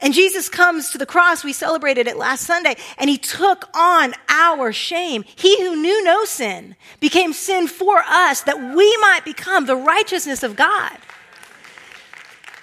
And 0.00 0.12
Jesus 0.12 0.48
comes 0.48 0.90
to 0.90 0.98
the 0.98 1.06
cross, 1.06 1.42
we 1.42 1.52
celebrated 1.52 2.06
it 2.06 2.18
last 2.18 2.44
Sunday, 2.44 2.76
and 2.98 3.08
he 3.08 3.16
took 3.16 3.68
on 3.74 4.14
our 4.28 4.70
shame. 4.72 5.24
He 5.24 5.60
who 5.62 5.74
knew 5.74 6.04
no 6.04 6.24
sin 6.24 6.76
became 7.00 7.32
sin 7.32 7.66
for 7.66 7.98
us 8.06 8.42
that 8.42 8.58
we 8.58 8.96
might 8.98 9.24
become 9.24 9.64
the 9.64 9.76
righteousness 9.76 10.42
of 10.42 10.54
God. 10.54 10.98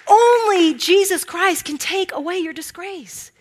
Only 0.08 0.74
Jesus 0.74 1.24
Christ 1.24 1.64
can 1.64 1.78
take 1.78 2.12
away 2.12 2.38
your 2.38 2.52
disgrace. 2.52 3.32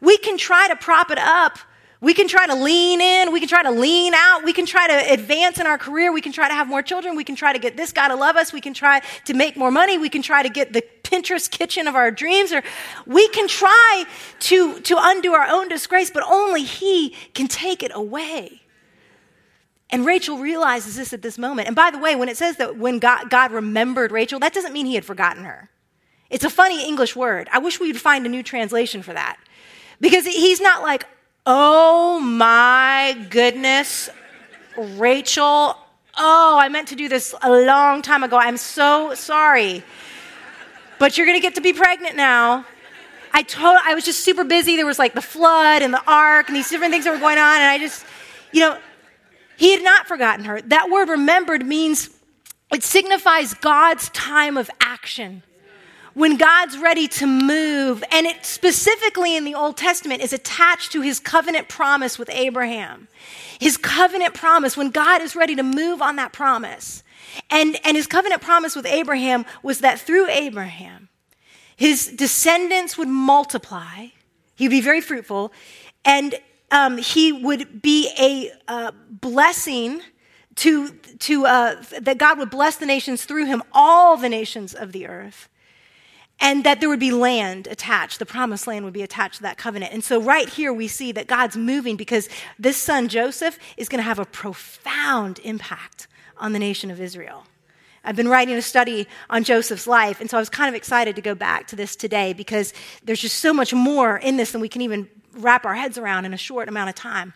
We 0.00 0.16
can 0.18 0.38
try 0.38 0.68
to 0.68 0.76
prop 0.76 1.10
it 1.10 1.18
up 1.18 1.58
we 2.02 2.14
can 2.14 2.26
try 2.26 2.48
to 2.48 2.54
lean 2.56 3.00
in, 3.00 3.32
we 3.32 3.38
can 3.38 3.48
try 3.48 3.62
to 3.62 3.70
lean 3.70 4.12
out, 4.12 4.42
we 4.42 4.52
can 4.52 4.66
try 4.66 4.88
to 4.88 5.12
advance 5.12 5.60
in 5.60 5.68
our 5.68 5.78
career, 5.78 6.12
we 6.12 6.20
can 6.20 6.32
try 6.32 6.48
to 6.48 6.54
have 6.54 6.66
more 6.66 6.82
children, 6.82 7.14
we 7.14 7.22
can 7.22 7.36
try 7.36 7.52
to 7.52 7.60
get 7.60 7.76
this 7.76 7.92
guy 7.92 8.08
to 8.08 8.16
love 8.16 8.34
us, 8.34 8.52
we 8.52 8.60
can 8.60 8.74
try 8.74 9.00
to 9.24 9.34
make 9.34 9.56
more 9.56 9.70
money, 9.70 9.96
we 9.96 10.08
can 10.08 10.20
try 10.20 10.42
to 10.42 10.48
get 10.48 10.72
the 10.72 10.82
Pinterest 11.04 11.48
kitchen 11.48 11.86
of 11.86 11.94
our 11.94 12.10
dreams, 12.10 12.52
or 12.52 12.62
we 13.06 13.28
can 13.28 13.46
try 13.46 14.04
to, 14.40 14.80
to 14.80 14.96
undo 14.98 15.32
our 15.32 15.46
own 15.46 15.68
disgrace, 15.68 16.10
but 16.10 16.24
only 16.26 16.64
He 16.64 17.10
can 17.34 17.46
take 17.46 17.84
it 17.84 17.92
away. 17.94 18.62
And 19.88 20.04
Rachel 20.04 20.38
realizes 20.38 20.96
this 20.96 21.12
at 21.12 21.22
this 21.22 21.38
moment. 21.38 21.68
And 21.68 21.76
by 21.76 21.92
the 21.92 21.98
way, 21.98 22.16
when 22.16 22.28
it 22.28 22.36
says 22.36 22.56
that 22.56 22.78
when 22.78 22.98
God, 22.98 23.30
God 23.30 23.52
remembered 23.52 24.10
Rachel, 24.10 24.40
that 24.40 24.52
doesn't 24.52 24.72
mean 24.72 24.86
He 24.86 24.96
had 24.96 25.04
forgotten 25.04 25.44
her. 25.44 25.70
It's 26.30 26.44
a 26.44 26.50
funny 26.50 26.84
English 26.88 27.14
word. 27.14 27.48
I 27.52 27.58
wish 27.58 27.78
we 27.78 27.88
would 27.88 28.00
find 28.00 28.26
a 28.26 28.28
new 28.28 28.42
translation 28.42 29.02
for 29.02 29.12
that. 29.12 29.36
Because 30.00 30.24
he's 30.26 30.60
not 30.60 30.82
like, 30.82 31.06
Oh 31.44 32.20
my 32.20 33.16
goodness, 33.30 34.08
Rachel. 34.76 35.76
Oh, 36.16 36.58
I 36.58 36.68
meant 36.68 36.88
to 36.88 36.94
do 36.94 37.08
this 37.08 37.34
a 37.42 37.50
long 37.50 38.02
time 38.02 38.22
ago. 38.22 38.36
I'm 38.36 38.56
so 38.56 39.14
sorry. 39.14 39.82
But 40.98 41.16
you're 41.16 41.26
going 41.26 41.38
to 41.38 41.42
get 41.42 41.56
to 41.56 41.60
be 41.60 41.72
pregnant 41.72 42.16
now. 42.16 42.64
I 43.32 43.42
told 43.42 43.78
I 43.84 43.94
was 43.94 44.04
just 44.04 44.20
super 44.20 44.44
busy. 44.44 44.76
There 44.76 44.86
was 44.86 44.98
like 44.98 45.14
the 45.14 45.22
flood 45.22 45.82
and 45.82 45.92
the 45.92 46.02
ark 46.06 46.48
and 46.48 46.56
these 46.56 46.68
different 46.68 46.92
things 46.92 47.06
that 47.06 47.12
were 47.12 47.18
going 47.18 47.38
on 47.38 47.56
and 47.56 47.64
I 47.64 47.78
just 47.78 48.04
you 48.52 48.60
know, 48.60 48.78
he 49.56 49.72
had 49.72 49.82
not 49.82 50.06
forgotten 50.06 50.44
her. 50.44 50.60
That 50.60 50.90
word 50.90 51.08
remembered 51.08 51.66
means 51.66 52.10
it 52.72 52.84
signifies 52.84 53.54
God's 53.54 54.10
time 54.10 54.56
of 54.56 54.70
action 54.80 55.42
when 56.14 56.36
God's 56.36 56.78
ready 56.78 57.08
to 57.08 57.26
move, 57.26 58.04
and 58.10 58.26
it 58.26 58.44
specifically 58.44 59.36
in 59.36 59.44
the 59.44 59.54
Old 59.54 59.76
Testament 59.76 60.22
is 60.22 60.32
attached 60.32 60.92
to 60.92 61.00
his 61.00 61.18
covenant 61.18 61.68
promise 61.68 62.18
with 62.18 62.28
Abraham. 62.30 63.08
His 63.58 63.76
covenant 63.76 64.34
promise, 64.34 64.76
when 64.76 64.90
God 64.90 65.22
is 65.22 65.34
ready 65.34 65.56
to 65.56 65.62
move 65.62 66.02
on 66.02 66.16
that 66.16 66.32
promise. 66.32 67.02
And, 67.50 67.78
and 67.84 67.96
his 67.96 68.06
covenant 68.06 68.42
promise 68.42 68.76
with 68.76 68.86
Abraham 68.86 69.46
was 69.62 69.80
that 69.80 70.00
through 70.00 70.28
Abraham, 70.28 71.08
his 71.76 72.08
descendants 72.08 72.98
would 72.98 73.08
multiply, 73.08 74.08
he'd 74.56 74.68
be 74.68 74.80
very 74.82 75.00
fruitful, 75.00 75.52
and 76.04 76.34
um, 76.70 76.98
he 76.98 77.32
would 77.32 77.80
be 77.80 78.10
a 78.18 78.52
uh, 78.68 78.92
blessing 79.08 80.02
to, 80.56 80.90
to 81.20 81.46
uh, 81.46 81.82
that 82.00 82.18
God 82.18 82.38
would 82.38 82.50
bless 82.50 82.76
the 82.76 82.86
nations 82.86 83.24
through 83.24 83.46
him, 83.46 83.62
all 83.72 84.18
the 84.18 84.28
nations 84.28 84.74
of 84.74 84.92
the 84.92 85.06
earth 85.06 85.48
and 86.40 86.64
that 86.64 86.80
there 86.80 86.88
would 86.88 87.00
be 87.00 87.12
land 87.12 87.66
attached. 87.68 88.18
The 88.18 88.26
promised 88.26 88.66
land 88.66 88.84
would 88.84 88.94
be 88.94 89.02
attached 89.02 89.36
to 89.36 89.42
that 89.42 89.58
covenant. 89.58 89.92
And 89.92 90.02
so, 90.02 90.20
right 90.20 90.48
here, 90.48 90.72
we 90.72 90.88
see 90.88 91.12
that 91.12 91.26
God's 91.26 91.56
moving 91.56 91.96
because 91.96 92.28
this 92.58 92.76
son, 92.76 93.08
Joseph, 93.08 93.58
is 93.76 93.88
going 93.88 93.98
to 93.98 94.04
have 94.04 94.18
a 94.18 94.24
profound 94.24 95.40
impact 95.44 96.08
on 96.36 96.52
the 96.52 96.58
nation 96.58 96.90
of 96.90 97.00
Israel. 97.00 97.44
I've 98.04 98.16
been 98.16 98.28
writing 98.28 98.56
a 98.56 98.62
study 98.62 99.06
on 99.30 99.44
Joseph's 99.44 99.86
life, 99.86 100.20
and 100.20 100.28
so 100.28 100.36
I 100.36 100.40
was 100.40 100.48
kind 100.48 100.68
of 100.68 100.74
excited 100.74 101.14
to 101.16 101.22
go 101.22 101.36
back 101.36 101.68
to 101.68 101.76
this 101.76 101.94
today 101.94 102.32
because 102.32 102.74
there's 103.04 103.20
just 103.20 103.38
so 103.38 103.52
much 103.52 103.72
more 103.72 104.16
in 104.16 104.36
this 104.36 104.52
than 104.52 104.60
we 104.60 104.68
can 104.68 104.82
even 104.82 105.08
wrap 105.34 105.64
our 105.64 105.74
heads 105.74 105.98
around 105.98 106.24
in 106.24 106.34
a 106.34 106.38
short 106.38 106.68
amount 106.68 106.88
of 106.88 106.96
time 106.96 107.32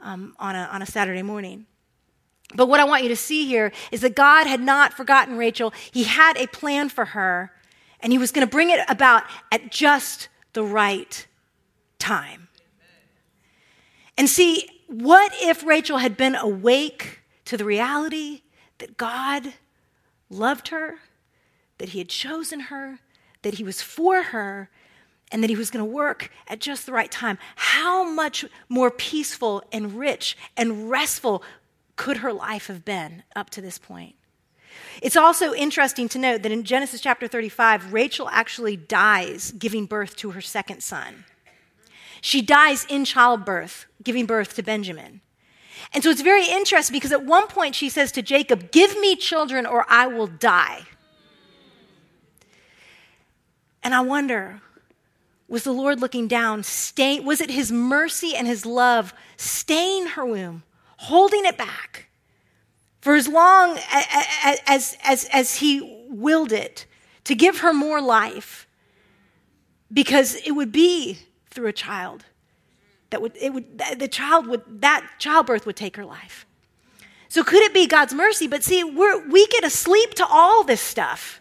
um, 0.00 0.34
on, 0.38 0.56
a, 0.56 0.68
on 0.72 0.82
a 0.82 0.86
Saturday 0.86 1.22
morning. 1.22 1.66
But 2.54 2.68
what 2.68 2.80
I 2.80 2.84
want 2.84 3.02
you 3.02 3.08
to 3.10 3.16
see 3.16 3.46
here 3.46 3.72
is 3.92 4.00
that 4.00 4.16
God 4.16 4.46
had 4.46 4.60
not 4.60 4.92
forgotten 4.92 5.36
Rachel. 5.36 5.72
He 5.92 6.04
had 6.04 6.36
a 6.36 6.46
plan 6.46 6.88
for 6.88 7.04
her, 7.06 7.52
and 8.00 8.12
he 8.12 8.18
was 8.18 8.30
going 8.30 8.46
to 8.46 8.50
bring 8.50 8.70
it 8.70 8.80
about 8.88 9.24
at 9.50 9.70
just 9.70 10.28
the 10.52 10.62
right 10.62 11.26
time. 11.98 12.48
And 14.16 14.28
see, 14.28 14.68
what 14.86 15.32
if 15.40 15.64
Rachel 15.64 15.98
had 15.98 16.16
been 16.16 16.34
awake 16.34 17.20
to 17.44 17.56
the 17.56 17.64
reality 17.64 18.42
that 18.78 18.96
God 18.96 19.54
loved 20.30 20.68
her, 20.68 20.96
that 21.78 21.90
he 21.90 21.98
had 21.98 22.08
chosen 22.08 22.60
her, 22.60 22.98
that 23.42 23.54
he 23.54 23.64
was 23.64 23.80
for 23.80 24.22
her, 24.22 24.70
and 25.30 25.42
that 25.42 25.50
he 25.50 25.56
was 25.56 25.70
going 25.70 25.84
to 25.84 25.90
work 25.90 26.30
at 26.48 26.58
just 26.58 26.86
the 26.86 26.92
right 26.92 27.10
time? 27.10 27.38
How 27.56 28.02
much 28.02 28.44
more 28.68 28.90
peaceful 28.90 29.62
and 29.70 29.94
rich 29.98 30.36
and 30.56 30.90
restful 30.90 31.42
could 31.96 32.18
her 32.18 32.32
life 32.32 32.66
have 32.68 32.84
been 32.84 33.22
up 33.36 33.50
to 33.50 33.60
this 33.60 33.78
point? 33.78 34.14
It's 35.00 35.16
also 35.16 35.54
interesting 35.54 36.08
to 36.10 36.18
note 36.18 36.42
that 36.42 36.52
in 36.52 36.64
Genesis 36.64 37.00
chapter 37.00 37.28
35, 37.28 37.92
Rachel 37.92 38.28
actually 38.30 38.76
dies 38.76 39.52
giving 39.52 39.86
birth 39.86 40.16
to 40.16 40.32
her 40.32 40.40
second 40.40 40.82
son. 40.82 41.24
She 42.20 42.42
dies 42.42 42.84
in 42.88 43.04
childbirth, 43.04 43.86
giving 44.02 44.26
birth 44.26 44.54
to 44.56 44.62
Benjamin. 44.62 45.20
And 45.92 46.02
so 46.02 46.10
it's 46.10 46.20
very 46.20 46.46
interesting 46.46 46.94
because 46.94 47.12
at 47.12 47.24
one 47.24 47.46
point 47.46 47.74
she 47.74 47.88
says 47.88 48.10
to 48.12 48.22
Jacob, 48.22 48.72
Give 48.72 48.98
me 48.98 49.14
children 49.16 49.66
or 49.66 49.86
I 49.88 50.06
will 50.06 50.26
die. 50.26 50.82
And 53.82 53.94
I 53.94 54.00
wonder, 54.00 54.60
was 55.48 55.62
the 55.62 55.72
Lord 55.72 56.00
looking 56.00 56.28
down, 56.28 56.62
staying, 56.62 57.24
was 57.24 57.40
it 57.40 57.50
his 57.50 57.72
mercy 57.72 58.34
and 58.34 58.46
his 58.46 58.66
love 58.66 59.14
staying 59.36 60.08
her 60.08 60.26
womb, 60.26 60.64
holding 60.98 61.46
it 61.46 61.56
back? 61.56 62.07
For 63.08 63.14
as 63.14 63.26
long 63.26 63.78
as, 64.66 64.98
as, 65.02 65.24
as 65.32 65.54
he 65.54 66.04
willed 66.10 66.52
it, 66.52 66.84
to 67.24 67.34
give 67.34 67.60
her 67.60 67.72
more 67.72 68.02
life, 68.02 68.68
because 69.90 70.34
it 70.44 70.50
would 70.50 70.72
be 70.72 71.20
through 71.48 71.68
a 71.68 71.72
child 71.72 72.26
that 73.08 73.22
would, 73.22 73.34
it 73.40 73.54
would, 73.54 73.80
the 73.96 74.08
child 74.08 74.46
would, 74.46 74.82
that 74.82 75.08
childbirth 75.18 75.64
would 75.64 75.74
take 75.74 75.96
her 75.96 76.04
life. 76.04 76.44
So 77.30 77.42
could 77.42 77.62
it 77.62 77.72
be 77.72 77.86
God's 77.86 78.12
mercy? 78.12 78.46
But 78.46 78.62
see, 78.62 78.84
we're, 78.84 79.26
we 79.26 79.46
get 79.46 79.64
asleep 79.64 80.12
to 80.16 80.26
all 80.26 80.62
this 80.62 80.82
stuff 80.82 81.40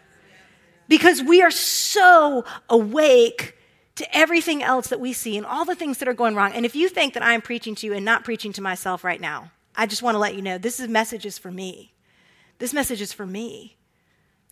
because 0.87 1.21
we 1.21 1.41
are 1.41 1.51
so 1.51 2.45
awake 2.69 3.57
to 3.95 4.17
everything 4.17 4.63
else 4.63 4.87
that 4.87 5.01
we 5.01 5.11
see 5.11 5.35
and 5.35 5.45
all 5.45 5.65
the 5.65 5.75
things 5.75 5.97
that 5.97 6.07
are 6.07 6.13
going 6.13 6.33
wrong. 6.33 6.53
And 6.53 6.65
if 6.65 6.77
you 6.77 6.87
think 6.87 7.13
that 7.13 7.23
I'm 7.23 7.41
preaching 7.41 7.75
to 7.75 7.87
you 7.87 7.93
and 7.93 8.05
not 8.05 8.23
preaching 8.23 8.53
to 8.53 8.61
myself 8.61 9.03
right 9.03 9.19
now, 9.19 9.51
I 9.77 9.85
just 9.85 10.01
want 10.01 10.15
to 10.15 10.19
let 10.19 10.35
you 10.35 10.41
know 10.41 10.57
this 10.57 10.79
is 10.79 10.89
message 10.89 11.25
is 11.25 11.37
for 11.37 11.51
me. 11.51 11.93
This 12.57 12.73
message 12.73 12.99
is 12.99 13.13
for 13.13 13.27
me. 13.27 13.77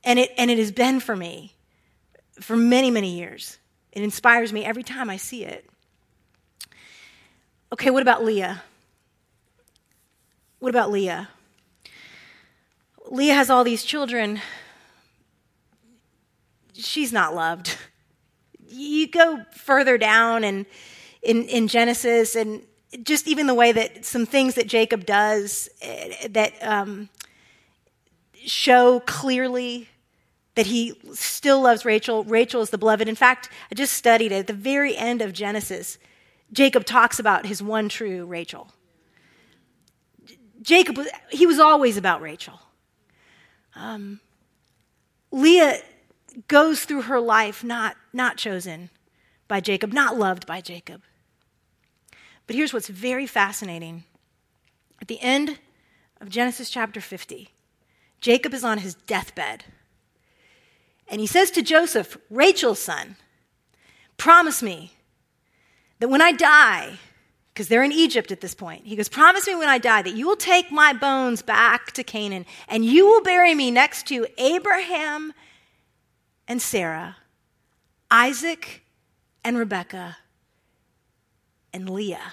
And 0.03 0.19
it, 0.19 0.31
and 0.37 0.51
it 0.51 0.59
has 0.59 0.71
been 0.71 0.99
for 0.99 1.15
me 1.15 1.55
for 2.39 2.55
many, 2.55 2.91
many 2.91 3.17
years. 3.17 3.57
It 3.91 4.03
inspires 4.03 4.53
me 4.53 4.63
every 4.63 4.83
time 4.83 5.09
I 5.09 5.17
see 5.17 5.43
it. 5.43 5.67
Okay, 7.73 7.89
what 7.89 8.03
about 8.03 8.23
Leah? 8.23 8.61
What 10.59 10.69
about 10.69 10.91
Leah? 10.91 11.29
Leah 13.09 13.33
has 13.33 13.49
all 13.49 13.63
these 13.63 13.83
children. 13.83 14.39
She's 16.73 17.11
not 17.11 17.33
loved. 17.35 17.77
You 18.67 19.07
go 19.07 19.45
further 19.53 19.97
down 19.97 20.43
and 20.43 20.65
in, 21.21 21.43
in 21.45 21.69
Genesis, 21.69 22.35
and 22.35 22.61
just 23.03 23.27
even 23.27 23.47
the 23.47 23.53
way 23.53 23.71
that 23.71 24.05
some 24.05 24.25
things 24.25 24.55
that 24.55 24.67
Jacob 24.67 25.05
does 25.05 25.69
eh, 25.81 26.27
that 26.29 26.53
um, 26.61 27.09
show 28.45 28.99
clearly 29.01 29.89
that 30.55 30.67
he 30.67 30.97
still 31.13 31.61
loves 31.61 31.85
Rachel. 31.85 32.23
Rachel 32.23 32.61
is 32.61 32.69
the 32.69 32.77
beloved. 32.77 33.07
In 33.07 33.15
fact, 33.15 33.49
I 33.71 33.75
just 33.75 33.93
studied 33.93 34.31
it 34.31 34.39
at 34.39 34.47
the 34.47 34.53
very 34.53 34.95
end 34.95 35.21
of 35.21 35.33
Genesis. 35.33 35.97
Jacob 36.51 36.85
talks 36.85 37.19
about 37.19 37.45
his 37.45 37.61
one 37.61 37.89
true 37.89 38.25
Rachel. 38.25 38.71
Jacob, 40.61 40.97
he 41.29 41.45
was 41.45 41.59
always 41.59 41.97
about 41.97 42.21
Rachel. 42.21 42.59
Um, 43.75 44.21
Leah 45.31 45.79
goes 46.47 46.85
through 46.85 47.03
her 47.03 47.19
life 47.19 47.63
not, 47.63 47.97
not 48.13 48.37
chosen 48.37 48.89
by 49.47 49.59
Jacob, 49.59 49.93
not 49.93 50.17
loved 50.17 50.47
by 50.47 50.61
Jacob. 50.61 51.01
But 52.47 52.55
here's 52.55 52.73
what's 52.73 52.87
very 52.87 53.25
fascinating. 53.27 54.03
At 55.01 55.07
the 55.07 55.19
end 55.21 55.59
of 56.21 56.29
Genesis 56.29 56.69
chapter 56.69 57.01
50, 57.01 57.49
Jacob 58.21 58.53
is 58.53 58.63
on 58.63 58.79
his 58.79 58.95
deathbed. 58.95 59.65
And 61.07 61.21
he 61.21 61.27
says 61.27 61.51
to 61.51 61.61
Joseph, 61.61 62.17
Rachel's 62.29 62.81
son, 62.81 63.15
promise 64.17 64.63
me 64.63 64.93
that 65.99 66.09
when 66.09 66.21
I 66.21 66.31
die, 66.31 66.97
because 67.55 67.69
they're 67.69 67.83
in 67.83 67.93
Egypt 67.93 68.33
at 68.33 68.41
this 68.41 68.53
point. 68.53 68.85
He 68.85 68.97
goes, 68.97 69.07
Promise 69.07 69.47
me 69.47 69.55
when 69.55 69.69
I 69.69 69.77
die 69.77 70.01
that 70.01 70.13
you 70.13 70.27
will 70.27 70.35
take 70.35 70.71
my 70.71 70.91
bones 70.91 71.41
back 71.41 71.93
to 71.93 72.03
Canaan 72.03 72.45
and 72.67 72.83
you 72.83 73.07
will 73.07 73.21
bury 73.21 73.55
me 73.55 73.71
next 73.71 74.07
to 74.07 74.27
Abraham 74.37 75.33
and 76.49 76.61
Sarah, 76.61 77.15
Isaac 78.11 78.83
and 79.41 79.57
Rebekah, 79.57 80.17
and 81.75 81.89
Leah. 81.89 82.31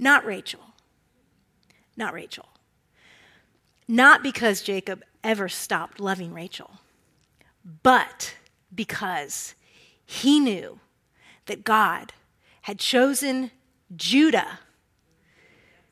Not 0.00 0.26
Rachel. 0.26 0.58
Not 1.96 2.12
Rachel. 2.12 2.48
Not 3.86 4.20
because 4.20 4.62
Jacob 4.62 5.04
ever 5.22 5.48
stopped 5.48 6.00
loving 6.00 6.34
Rachel, 6.34 6.72
but 7.84 8.34
because 8.74 9.54
he 10.04 10.40
knew 10.40 10.80
that 11.46 11.62
God 11.62 12.12
had 12.62 12.80
chosen 12.80 13.52
Judah, 13.94 14.58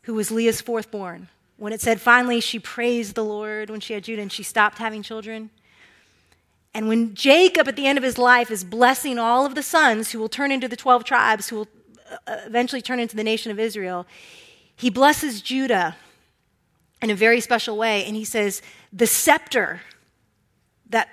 who 0.02 0.14
was 0.14 0.32
Leah's 0.32 0.60
fourth 0.60 0.90
born. 0.90 1.28
When 1.56 1.72
it 1.72 1.80
said 1.80 2.00
finally 2.00 2.40
she 2.40 2.58
praised 2.58 3.14
the 3.14 3.24
Lord 3.24 3.70
when 3.70 3.78
she 3.78 3.94
had 3.94 4.02
Judah 4.02 4.22
and 4.22 4.32
she 4.32 4.42
stopped 4.42 4.78
having 4.78 5.04
children. 5.04 5.50
And 6.74 6.88
when 6.88 7.14
Jacob 7.14 7.68
at 7.68 7.76
the 7.76 7.86
end 7.86 7.96
of 7.96 8.02
his 8.02 8.18
life 8.18 8.50
is 8.50 8.64
blessing 8.64 9.20
all 9.20 9.46
of 9.46 9.54
the 9.54 9.62
sons 9.62 10.10
who 10.10 10.18
will 10.18 10.28
turn 10.28 10.50
into 10.50 10.66
the 10.66 10.76
12 10.76 11.04
tribes, 11.04 11.48
who 11.48 11.56
will 11.56 11.68
eventually 12.26 12.82
turn 12.82 12.98
into 13.00 13.16
the 13.16 13.24
nation 13.24 13.50
of 13.50 13.58
Israel, 13.58 14.06
he 14.76 14.90
blesses 14.90 15.40
Judah 15.40 15.96
in 17.00 17.10
a 17.10 17.14
very 17.14 17.40
special 17.40 17.76
way. 17.76 18.04
And 18.04 18.16
he 18.16 18.24
says, 18.24 18.62
The 18.92 19.06
scepter, 19.06 19.80
that 20.88 21.08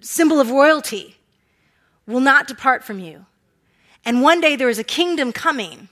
symbol 0.00 0.40
of 0.40 0.50
royalty, 0.50 1.16
will 2.06 2.20
not 2.20 2.46
depart 2.46 2.84
from 2.84 2.98
you. 2.98 3.26
And 4.04 4.22
one 4.22 4.40
day 4.40 4.54
there 4.54 4.68
is 4.68 4.78
a 4.78 4.84
kingdom 4.84 5.32
coming 5.32 5.88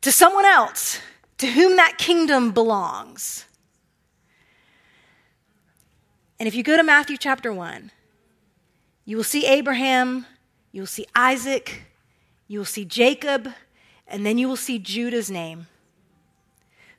to 0.00 0.10
someone 0.10 0.44
else 0.46 1.00
to 1.38 1.46
whom 1.46 1.76
that 1.76 1.98
kingdom 1.98 2.52
belongs. 2.52 3.44
And 6.38 6.46
if 6.46 6.54
you 6.54 6.62
go 6.62 6.76
to 6.76 6.82
Matthew 6.82 7.16
chapter 7.16 7.52
1, 7.52 7.90
you 9.04 9.16
will 9.16 9.24
see 9.24 9.46
Abraham, 9.46 10.26
you 10.72 10.82
will 10.82 10.86
see 10.86 11.06
Isaac, 11.14 11.82
you 12.46 12.58
will 12.58 12.64
see 12.66 12.84
Jacob, 12.84 13.48
and 14.06 14.24
then 14.24 14.38
you 14.38 14.48
will 14.48 14.56
see 14.56 14.78
Judah's 14.78 15.30
name, 15.30 15.66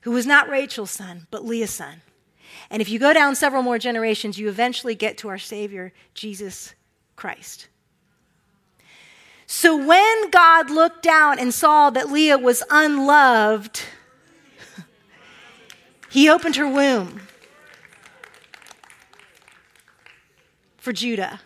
who 0.01 0.11
was 0.11 0.25
not 0.25 0.49
Rachel's 0.49 0.91
son, 0.91 1.27
but 1.31 1.45
Leah's 1.45 1.71
son. 1.71 2.01
And 2.69 2.81
if 2.81 2.89
you 2.89 2.99
go 2.99 3.13
down 3.13 3.35
several 3.35 3.63
more 3.63 3.77
generations, 3.77 4.37
you 4.37 4.49
eventually 4.49 4.95
get 4.95 5.17
to 5.19 5.29
our 5.29 5.37
Savior, 5.37 5.93
Jesus 6.13 6.73
Christ. 7.15 7.67
So 9.47 9.75
when 9.75 10.29
God 10.31 10.69
looked 10.69 11.03
down 11.03 11.37
and 11.37 11.53
saw 11.53 11.89
that 11.91 12.09
Leah 12.09 12.37
was 12.37 12.63
unloved, 12.69 13.83
he 16.09 16.29
opened 16.29 16.55
her 16.55 16.67
womb 16.67 17.21
for 20.77 20.91
Judah, 20.91 21.41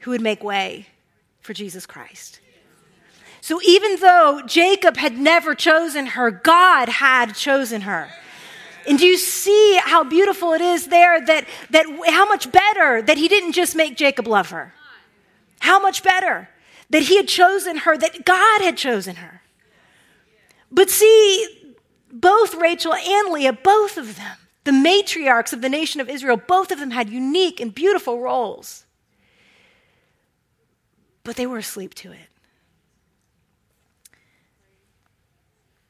who 0.00 0.10
would 0.10 0.22
make 0.22 0.42
way 0.42 0.86
for 1.40 1.52
Jesus 1.52 1.84
Christ. 1.84 2.40
So 3.42 3.60
even 3.62 3.96
though 3.96 4.40
Jacob 4.46 4.96
had 4.96 5.18
never 5.18 5.54
chosen 5.54 6.06
her, 6.06 6.30
God 6.30 6.88
had 6.88 7.34
chosen 7.34 7.82
her. 7.82 8.08
And 8.88 8.98
do 8.98 9.04
you 9.04 9.18
see 9.18 9.78
how 9.82 10.04
beautiful 10.04 10.54
it 10.54 10.62
is 10.62 10.86
there 10.86 11.20
that, 11.26 11.46
that 11.70 11.86
how 12.08 12.24
much 12.24 12.50
better 12.50 13.02
that 13.02 13.18
he 13.18 13.28
didn't 13.28 13.52
just 13.52 13.76
make 13.76 13.96
Jacob 13.96 14.26
love 14.26 14.50
her? 14.50 14.72
How 15.58 15.78
much 15.78 16.02
better 16.02 16.48
that 16.92 17.04
he 17.04 17.16
had 17.16 17.26
chosen 17.26 17.78
her, 17.78 17.96
that 17.96 18.24
God 18.26 18.60
had 18.60 18.76
chosen 18.76 19.16
her. 19.16 19.40
But 20.70 20.90
see, 20.90 21.74
both 22.12 22.54
Rachel 22.54 22.92
and 22.94 23.32
Leah, 23.32 23.54
both 23.54 23.96
of 23.96 24.16
them, 24.16 24.36
the 24.64 24.72
matriarchs 24.72 25.54
of 25.54 25.62
the 25.62 25.70
nation 25.70 26.02
of 26.02 26.10
Israel, 26.10 26.36
both 26.36 26.70
of 26.70 26.78
them 26.78 26.90
had 26.90 27.08
unique 27.08 27.60
and 27.60 27.74
beautiful 27.74 28.20
roles. 28.20 28.84
But 31.24 31.36
they 31.36 31.46
were 31.46 31.58
asleep 31.58 31.94
to 31.94 32.12
it. 32.12 32.28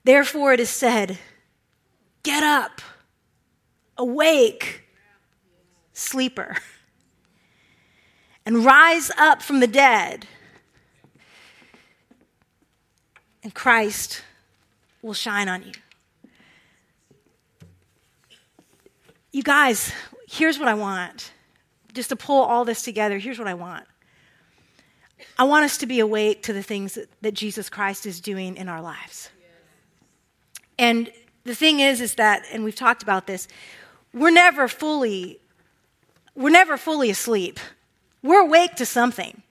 Therefore, 0.04 0.52
it 0.52 0.60
is 0.60 0.70
said, 0.70 1.18
Get 2.22 2.42
up, 2.42 2.80
awake, 3.96 4.84
sleeper, 5.92 6.56
and 8.46 8.64
rise 8.64 9.10
up 9.18 9.42
from 9.42 9.60
the 9.60 9.66
dead 9.66 10.26
and 13.42 13.54
Christ 13.54 14.22
will 15.02 15.14
shine 15.14 15.48
on 15.48 15.62
you. 15.62 15.72
You 19.32 19.42
guys, 19.42 19.92
here's 20.28 20.58
what 20.58 20.68
I 20.68 20.74
want. 20.74 21.32
Just 21.92 22.10
to 22.10 22.16
pull 22.16 22.42
all 22.42 22.64
this 22.64 22.82
together, 22.82 23.18
here's 23.18 23.38
what 23.38 23.48
I 23.48 23.54
want. 23.54 23.86
I 25.38 25.44
want 25.44 25.64
us 25.64 25.78
to 25.78 25.86
be 25.86 26.00
awake 26.00 26.42
to 26.44 26.52
the 26.52 26.62
things 26.62 26.94
that, 26.94 27.08
that 27.22 27.34
Jesus 27.34 27.68
Christ 27.68 28.06
is 28.06 28.20
doing 28.20 28.56
in 28.56 28.68
our 28.68 28.82
lives. 28.82 29.30
And 30.78 31.12
the 31.44 31.54
thing 31.54 31.80
is, 31.80 32.00
is 32.00 32.14
that, 32.14 32.44
and 32.52 32.64
we've 32.64 32.74
talked 32.74 33.02
about 33.02 33.26
this, 33.26 33.48
we're 34.12 34.30
never 34.30 34.68
fully, 34.68 35.40
we're 36.34 36.50
never 36.50 36.76
fully 36.76 37.10
asleep. 37.10 37.58
We're 38.22 38.40
awake 38.42 38.76
to 38.76 38.86
something. 38.86 39.42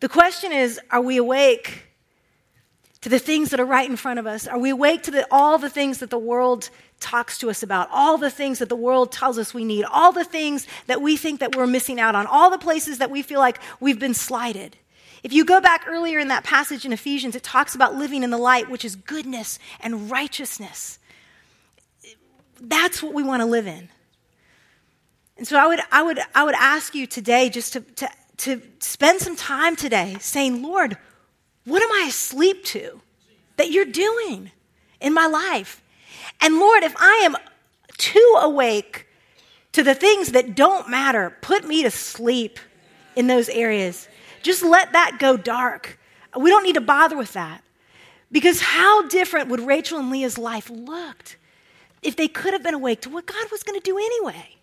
The 0.00 0.08
question 0.08 0.52
is, 0.52 0.80
are 0.90 1.00
we 1.00 1.16
awake 1.16 1.84
to 3.02 3.08
the 3.08 3.18
things 3.18 3.50
that 3.50 3.60
are 3.60 3.66
right 3.66 3.88
in 3.88 3.96
front 3.96 4.18
of 4.18 4.26
us? 4.26 4.46
Are 4.46 4.58
we 4.58 4.70
awake 4.70 5.02
to 5.04 5.10
the, 5.10 5.26
all 5.30 5.58
the 5.58 5.70
things 5.70 5.98
that 5.98 6.10
the 6.10 6.18
world 6.18 6.70
talks 7.00 7.38
to 7.38 7.50
us 7.50 7.62
about, 7.62 7.88
all 7.92 8.16
the 8.18 8.30
things 8.30 8.58
that 8.58 8.68
the 8.68 8.76
world 8.76 9.12
tells 9.12 9.38
us 9.38 9.52
we 9.52 9.64
need, 9.64 9.84
all 9.84 10.12
the 10.12 10.24
things 10.24 10.66
that 10.86 11.02
we 11.02 11.16
think 11.16 11.40
that 11.40 11.54
we're 11.54 11.66
missing 11.66 12.00
out 12.00 12.14
on, 12.14 12.26
all 12.26 12.50
the 12.50 12.58
places 12.58 12.98
that 12.98 13.10
we 13.10 13.22
feel 13.22 13.38
like 13.38 13.60
we've 13.80 13.98
been 13.98 14.14
slighted? 14.14 14.76
If 15.22 15.32
you 15.32 15.44
go 15.44 15.60
back 15.60 15.84
earlier 15.86 16.18
in 16.18 16.28
that 16.28 16.44
passage 16.44 16.84
in 16.84 16.92
Ephesians, 16.92 17.34
it 17.34 17.42
talks 17.42 17.74
about 17.74 17.94
living 17.94 18.22
in 18.22 18.30
the 18.30 18.38
light, 18.38 18.70
which 18.70 18.84
is 18.84 18.96
goodness 18.96 19.58
and 19.80 20.10
righteousness. 20.10 20.98
That's 22.60 23.02
what 23.02 23.14
we 23.14 23.22
want 23.22 23.42
to 23.42 23.46
live 23.46 23.66
in. 23.66 23.88
And 25.36 25.46
so 25.46 25.58
I 25.58 25.66
would, 25.66 25.80
I 25.92 26.02
would, 26.02 26.20
I 26.34 26.44
would 26.44 26.54
ask 26.54 26.94
you 26.94 27.06
today 27.06 27.50
just 27.50 27.74
to, 27.74 27.80
to, 27.80 28.08
to 28.38 28.62
spend 28.78 29.20
some 29.20 29.36
time 29.36 29.76
today 29.76 30.16
saying, 30.20 30.62
Lord, 30.62 30.96
what 31.64 31.82
am 31.82 31.92
I 31.92 32.06
asleep 32.08 32.64
to 32.66 33.00
that 33.56 33.70
you're 33.70 33.84
doing 33.84 34.50
in 35.00 35.12
my 35.12 35.26
life? 35.26 35.82
And 36.40 36.58
Lord, 36.58 36.82
if 36.82 36.94
I 36.98 37.22
am 37.24 37.36
too 37.98 38.38
awake 38.40 39.06
to 39.72 39.82
the 39.82 39.94
things 39.94 40.32
that 40.32 40.54
don't 40.54 40.88
matter, 40.88 41.36
put 41.42 41.66
me 41.66 41.82
to 41.82 41.90
sleep 41.90 42.58
in 43.14 43.26
those 43.26 43.48
areas. 43.48 44.08
Just 44.46 44.62
let 44.62 44.92
that 44.92 45.18
go 45.18 45.36
dark. 45.36 45.98
We 46.36 46.50
don't 46.50 46.62
need 46.62 46.74
to 46.74 46.80
bother 46.80 47.16
with 47.16 47.32
that. 47.32 47.62
Because 48.32 48.60
how 48.60 49.06
different 49.08 49.48
would 49.48 49.60
Rachel 49.60 49.98
and 49.98 50.10
Leah's 50.10 50.38
life 50.38 50.70
looked 50.70 51.36
if 52.02 52.16
they 52.16 52.28
could 52.28 52.52
have 52.52 52.62
been 52.62 52.74
awake 52.74 53.00
to 53.02 53.10
what 53.10 53.26
God 53.26 53.50
was 53.50 53.62
going 53.62 53.78
to 53.78 53.84
do 53.84 53.96
anyway? 53.98 54.56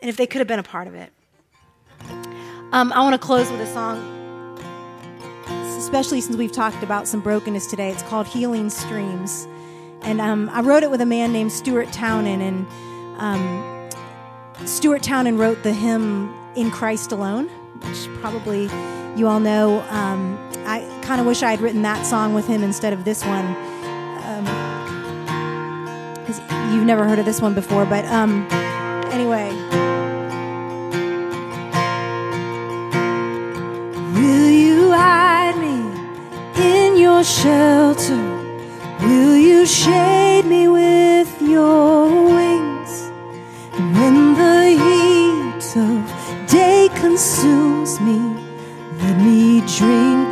And 0.00 0.08
if 0.08 0.16
they 0.16 0.26
could 0.26 0.40
have 0.40 0.48
been 0.48 0.58
a 0.58 0.64
part 0.64 0.86
of 0.86 0.94
it. 0.94 1.12
Um, 2.72 2.92
I 2.92 3.02
want 3.02 3.14
to 3.14 3.18
close 3.18 3.50
with 3.50 3.60
a 3.60 3.66
song 3.66 4.12
especially 5.82 6.20
since 6.20 6.36
we've 6.36 6.52
talked 6.52 6.82
about 6.84 7.08
some 7.08 7.20
brokenness 7.20 7.66
today. 7.66 7.90
It's 7.90 8.04
called 8.04 8.28
Healing 8.28 8.70
Streams. 8.70 9.48
And 10.02 10.20
um, 10.20 10.48
I 10.52 10.60
wrote 10.60 10.84
it 10.84 10.90
with 10.90 11.00
a 11.00 11.06
man 11.06 11.32
named 11.32 11.50
Stuart 11.50 11.92
Townend. 11.92 12.40
And 12.40 12.66
um, 13.18 13.90
Stuart 14.64 15.02
Townend 15.02 15.40
wrote 15.40 15.62
the 15.64 15.72
hymn 15.72 16.32
In 16.54 16.70
Christ 16.70 17.10
Alone, 17.10 17.50
which 17.84 18.08
probably 18.20 18.70
you 19.16 19.28
all 19.28 19.40
know. 19.40 19.80
Um, 19.88 20.38
I 20.66 20.80
kind 21.02 21.20
of 21.20 21.26
wish 21.26 21.42
I 21.42 21.50
had 21.50 21.60
written 21.60 21.82
that 21.82 22.06
song 22.06 22.34
with 22.34 22.46
him 22.46 22.62
instead 22.62 22.92
of 22.92 23.04
this 23.04 23.24
one. 23.24 23.54
Because 26.14 26.40
um, 26.50 26.74
you've 26.74 26.86
never 26.86 27.04
heard 27.04 27.18
of 27.18 27.24
this 27.24 27.40
one 27.40 27.54
before. 27.54 27.84
But 27.84 28.04
um, 28.06 28.46
anyway. 29.10 29.50
Will 34.14 34.50
you 34.50 34.90
hide 34.92 35.56
me? 35.58 35.82
in 36.56 36.96
your 36.96 37.24
shelter? 37.24 38.16
Will 39.00 39.36
you 39.36 39.66
shade 39.66 40.44
me 40.44 40.68
with 40.68 41.40
your 41.40 42.24
wings? 42.34 42.71
Consumes 47.02 47.98
me, 48.00 48.16
let 49.00 49.16
me 49.18 49.60
drink 49.76 50.31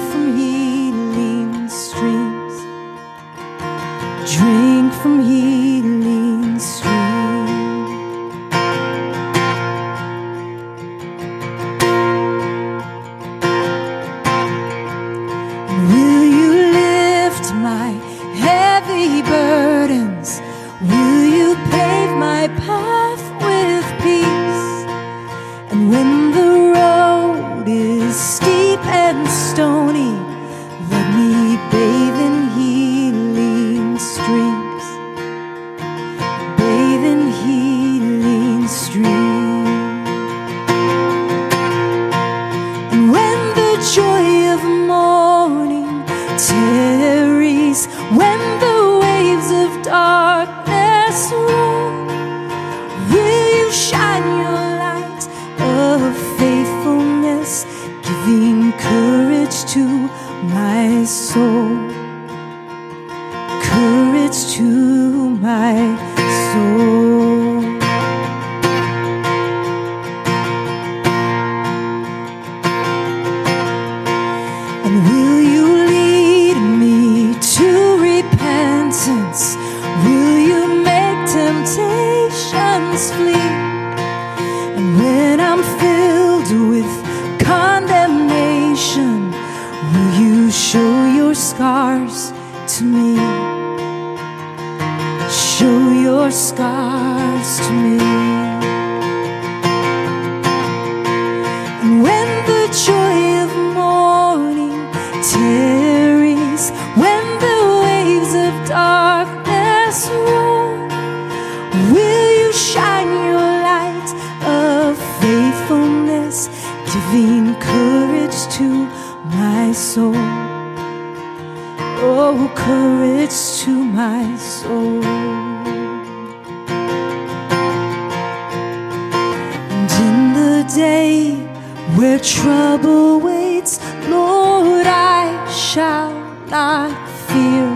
trouble 132.22 133.20
waits, 133.20 133.80
Lord, 134.08 134.86
I 134.86 135.48
shall 135.50 136.12
not 136.48 136.90
fear. 137.28 137.68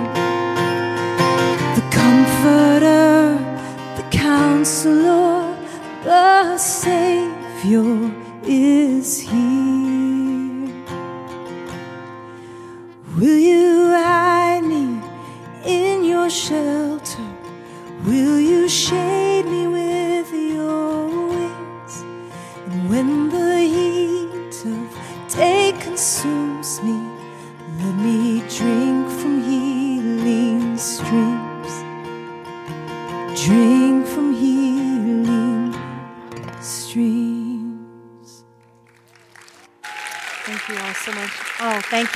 The 1.76 1.84
Comforter, 1.90 3.38
the 3.96 4.06
Counselor, 4.10 5.56
the 6.02 6.58
Savior 6.58 8.10
is 8.44 9.20
here. 9.20 9.64
Will 13.16 13.38
you 13.38 13.90
hide 13.92 14.64
me 14.64 15.00
in 15.64 16.04
your 16.04 16.28
shelter? 16.28 17.22
Will 18.04 18.38
you 18.40 18.68
shade 18.68 19.46
me 19.46 19.66
with 19.68 19.93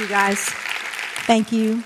you 0.08 0.14
guys. 0.14 0.38
Thank 1.26 1.52
you. 1.52 1.82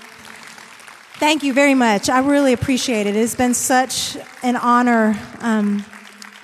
Thank 1.15 1.43
you 1.43 1.51
very 1.53 1.73
much. 1.73 2.07
I 2.07 2.19
really 2.19 2.53
appreciate 2.53 3.05
it. 3.05 3.17
It's 3.17 3.35
been 3.35 3.53
such 3.53 4.17
an 4.41 4.55
honor 4.55 5.19
um, 5.41 5.83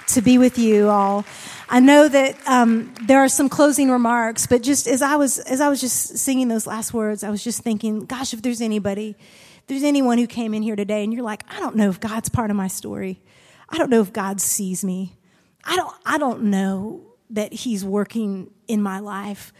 to 0.08 0.22
be 0.22 0.38
with 0.38 0.58
you 0.58 0.90
all. 0.90 1.26
I 1.70 1.80
know 1.80 2.10
that 2.10 2.36
um, 2.48 2.94
there 3.06 3.20
are 3.20 3.30
some 3.30 3.48
closing 3.48 3.90
remarks, 3.90 4.46
but 4.46 4.62
just 4.62 4.88
as 4.88 5.02
I 5.02 5.16
was 5.16 5.40
as 5.40 5.62
I 5.62 5.70
was 5.70 5.80
just 5.80 6.18
singing 6.18 6.50
those 6.50 6.68
last 6.68 6.94
words, 6.94 7.24
I 7.24 7.30
was 7.30 7.44
just 7.44 7.62
thinking, 7.62 8.06
gosh, 8.06 8.34
if 8.34 8.42
there's 8.42 8.62
anybody, 8.62 9.16
if 9.60 9.68
there's 9.68 9.84
anyone 9.84 10.18
who 10.18 10.28
came 10.28 10.54
in 10.54 10.62
here 10.62 10.76
today 10.76 11.04
and 11.04 11.14
you're 11.14 11.24
like, 11.24 11.44
I 11.50 11.60
don't 11.60 11.78
know 11.78 11.90
if 11.90 12.00
God's 12.00 12.28
part 12.28 12.50
of 12.50 12.58
my 12.58 12.68
story. 12.68 13.22
I 13.70 13.78
don't 13.78 13.90
know 13.90 14.02
if 14.02 14.12
God 14.12 14.42
sees 14.42 14.84
me. 14.84 15.16
I 15.64 15.78
don't 15.78 15.96
I 16.06 16.18
don't 16.18 16.44
know 16.44 17.04
that 17.30 17.54
he's 17.54 17.86
working 17.86 18.52
in 18.68 18.82
my 18.82 19.00
life. 19.00 19.54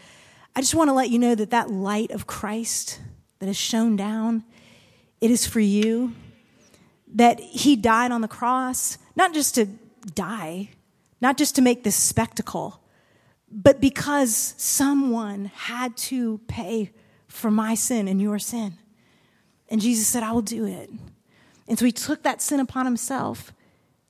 I 0.54 0.60
just 0.60 0.74
want 0.74 0.88
to 0.88 0.94
let 0.94 1.10
you 1.10 1.18
know 1.18 1.34
that 1.34 1.50
that 1.50 1.70
light 1.70 2.10
of 2.10 2.26
Christ 2.26 3.00
that 3.38 3.48
is 3.48 3.56
shone 3.56 3.96
down, 3.96 4.44
it 5.20 5.30
is 5.30 5.46
for 5.46 5.60
you. 5.60 6.14
That 7.14 7.40
he 7.40 7.76
died 7.76 8.12
on 8.12 8.20
the 8.20 8.28
cross, 8.28 8.98
not 9.16 9.34
just 9.34 9.56
to 9.56 9.66
die, 10.14 10.70
not 11.20 11.36
just 11.36 11.56
to 11.56 11.62
make 11.62 11.82
this 11.82 11.96
spectacle, 11.96 12.80
but 13.50 13.80
because 13.80 14.54
someone 14.56 15.46
had 15.46 15.96
to 15.96 16.38
pay 16.46 16.92
for 17.26 17.50
my 17.50 17.74
sin 17.74 18.06
and 18.06 18.20
your 18.20 18.38
sin. 18.38 18.74
And 19.68 19.80
Jesus 19.80 20.06
said, 20.06 20.22
I 20.22 20.32
will 20.32 20.42
do 20.42 20.66
it. 20.66 20.90
And 21.68 21.78
so 21.78 21.84
he 21.84 21.92
took 21.92 22.22
that 22.22 22.42
sin 22.42 22.60
upon 22.60 22.84
himself, 22.86 23.52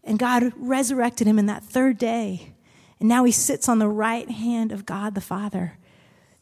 and 0.02 0.18
God 0.18 0.52
resurrected 0.56 1.26
him 1.26 1.38
in 1.38 1.46
that 1.46 1.62
third 1.62 1.98
day. 1.98 2.54
And 2.98 3.08
now 3.08 3.24
he 3.24 3.32
sits 3.32 3.68
on 3.68 3.78
the 3.78 3.88
right 3.88 4.30
hand 4.30 4.72
of 4.72 4.86
God 4.86 5.14
the 5.14 5.20
Father. 5.20 5.78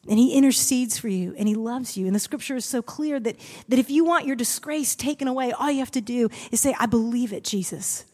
And 0.06 0.18
he 0.18 0.34
intercedes 0.34 0.96
for 0.98 1.08
you 1.08 1.34
and 1.36 1.48
he 1.48 1.54
loves 1.54 1.96
you. 1.96 2.06
And 2.06 2.14
the 2.14 2.20
scripture 2.20 2.56
is 2.56 2.64
so 2.64 2.80
clear 2.80 3.18
that, 3.20 3.36
that 3.68 3.78
if 3.78 3.90
you 3.90 4.04
want 4.04 4.26
your 4.26 4.36
disgrace 4.36 4.94
taken 4.94 5.28
away, 5.28 5.52
all 5.52 5.70
you 5.70 5.80
have 5.80 5.90
to 5.92 6.00
do 6.00 6.28
is 6.50 6.60
say, 6.60 6.74
I 6.78 6.86
believe 6.86 7.32
it, 7.32 7.44
Jesus. 7.44 8.04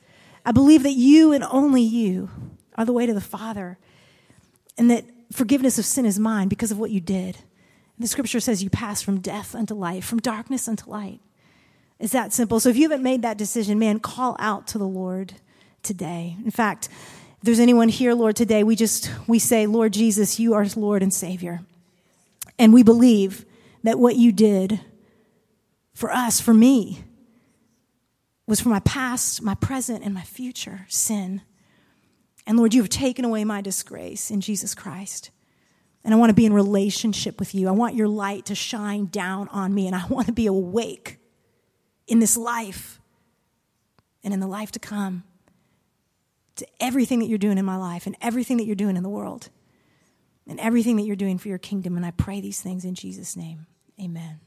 I 0.45 0.53
believe 0.53 0.83
that 0.83 0.93
you 0.93 1.33
and 1.33 1.45
only 1.45 1.83
you 1.83 2.31
are 2.77 2.85
the 2.85 2.93
way 2.93 3.07
to 3.07 3.15
the 3.15 3.21
Father. 3.21 3.79
And 4.77 4.91
that 4.91 5.05
forgiveness 5.33 5.79
of 5.79 5.85
sin 5.85 6.07
is 6.07 6.19
mine 6.19 6.49
because 6.49 6.71
of 6.71 6.79
what 6.79 6.91
you 6.91 7.01
did. 7.01 7.37
And 7.97 8.05
the 8.05 8.09
scripture 8.09 8.41
says 8.41 8.63
you 8.63 8.71
pass 8.71 9.03
from 9.03 9.21
death 9.21 9.55
unto 9.55 9.75
life, 9.75 10.05
from 10.05 10.19
darkness 10.19 10.67
unto 10.67 10.91
light. 10.91 11.21
It's 12.01 12.13
that 12.13 12.33
simple. 12.33 12.59
So 12.59 12.69
if 12.69 12.77
you 12.77 12.83
haven't 12.83 13.05
made 13.05 13.23
that 13.23 13.39
decision, 13.39 13.79
man, 13.79 14.01
call 14.01 14.37
out 14.39 14.67
to 14.69 14.79
the 14.79 14.87
Lord 14.87 15.35
today. 15.83 16.37
In 16.45 16.51
fact, 16.51 16.89
if 17.39 17.45
there's 17.45 17.61
anyone 17.61 17.89
here, 17.89 18.15
Lord, 18.15 18.35
today, 18.35 18.65
we 18.65 18.75
just 18.75 19.11
we 19.29 19.39
say, 19.39 19.67
Lord 19.67 19.93
Jesus, 19.93 20.41
you 20.41 20.55
are 20.55 20.67
Lord 20.77 21.03
and 21.03 21.15
Savior. 21.15 21.61
And 22.59 22.73
we 22.73 22.83
believe 22.83 23.45
that 23.83 23.99
what 23.99 24.17
you 24.17 24.33
did 24.33 24.81
for 25.93 26.11
us, 26.11 26.41
for 26.41 26.55
me, 26.55 27.05
was 28.47 28.61
for 28.61 28.69
my 28.69 28.81
past, 28.81 29.43
my 29.43 29.55
present, 29.55 30.05
and 30.05 30.13
my 30.13 30.23
future 30.23 30.87
sin. 30.89 31.43
And 32.47 32.59
Lord, 32.59 32.75
you 32.75 32.83
have 32.83 32.91
taken 32.91 33.25
away 33.25 33.45
my 33.45 33.61
disgrace 33.61 34.31
in 34.31 34.41
Jesus 34.41 34.75
Christ. 34.75 35.31
And 36.05 36.13
I 36.13 36.17
want 36.19 36.31
to 36.31 36.35
be 36.35 36.45
in 36.45 36.53
relationship 36.53 37.39
with 37.39 37.55
you. 37.55 37.69
I 37.69 37.73
want 37.73 37.95
your 37.95 38.09
light 38.09 38.47
to 38.47 38.55
shine 38.55 39.07
down 39.07 39.49
on 39.49 39.75
me, 39.75 39.87
and 39.87 39.97
I 39.97 40.07
want 40.07 40.27
to 40.27 40.33
be 40.33 40.47
awake 40.47 41.19
in 42.07 42.19
this 42.19 42.37
life 42.37 43.01
and 44.23 44.35
in 44.35 44.41
the 44.41 44.47
life 44.47 44.73
to 44.73 44.79
come 44.79 45.25
to 46.57 46.67
everything 46.81 47.19
that 47.19 47.27
you're 47.27 47.39
doing 47.39 47.59
in 47.59 47.65
my 47.65 47.77
life 47.77 48.07
and 48.07 48.17
everything 48.21 48.59
that 48.59 48.65
you're 48.65 48.77
doing 48.77 48.97
in 48.97 49.03
the 49.03 49.09
world 49.09 49.49
and 50.47 50.61
everything 50.61 50.97
that 50.97 51.03
you're 51.03 51.17
doing 51.17 51.39
for 51.39 51.49
your 51.49 51.59
kingdom. 51.59 51.97
And 51.97 52.05
I 52.05 52.11
pray 52.11 52.41
these 52.41 52.61
things 52.61 52.85
in 52.85 52.95
Jesus' 52.95 53.37
name. 53.37 53.67
Amen. 54.01 54.41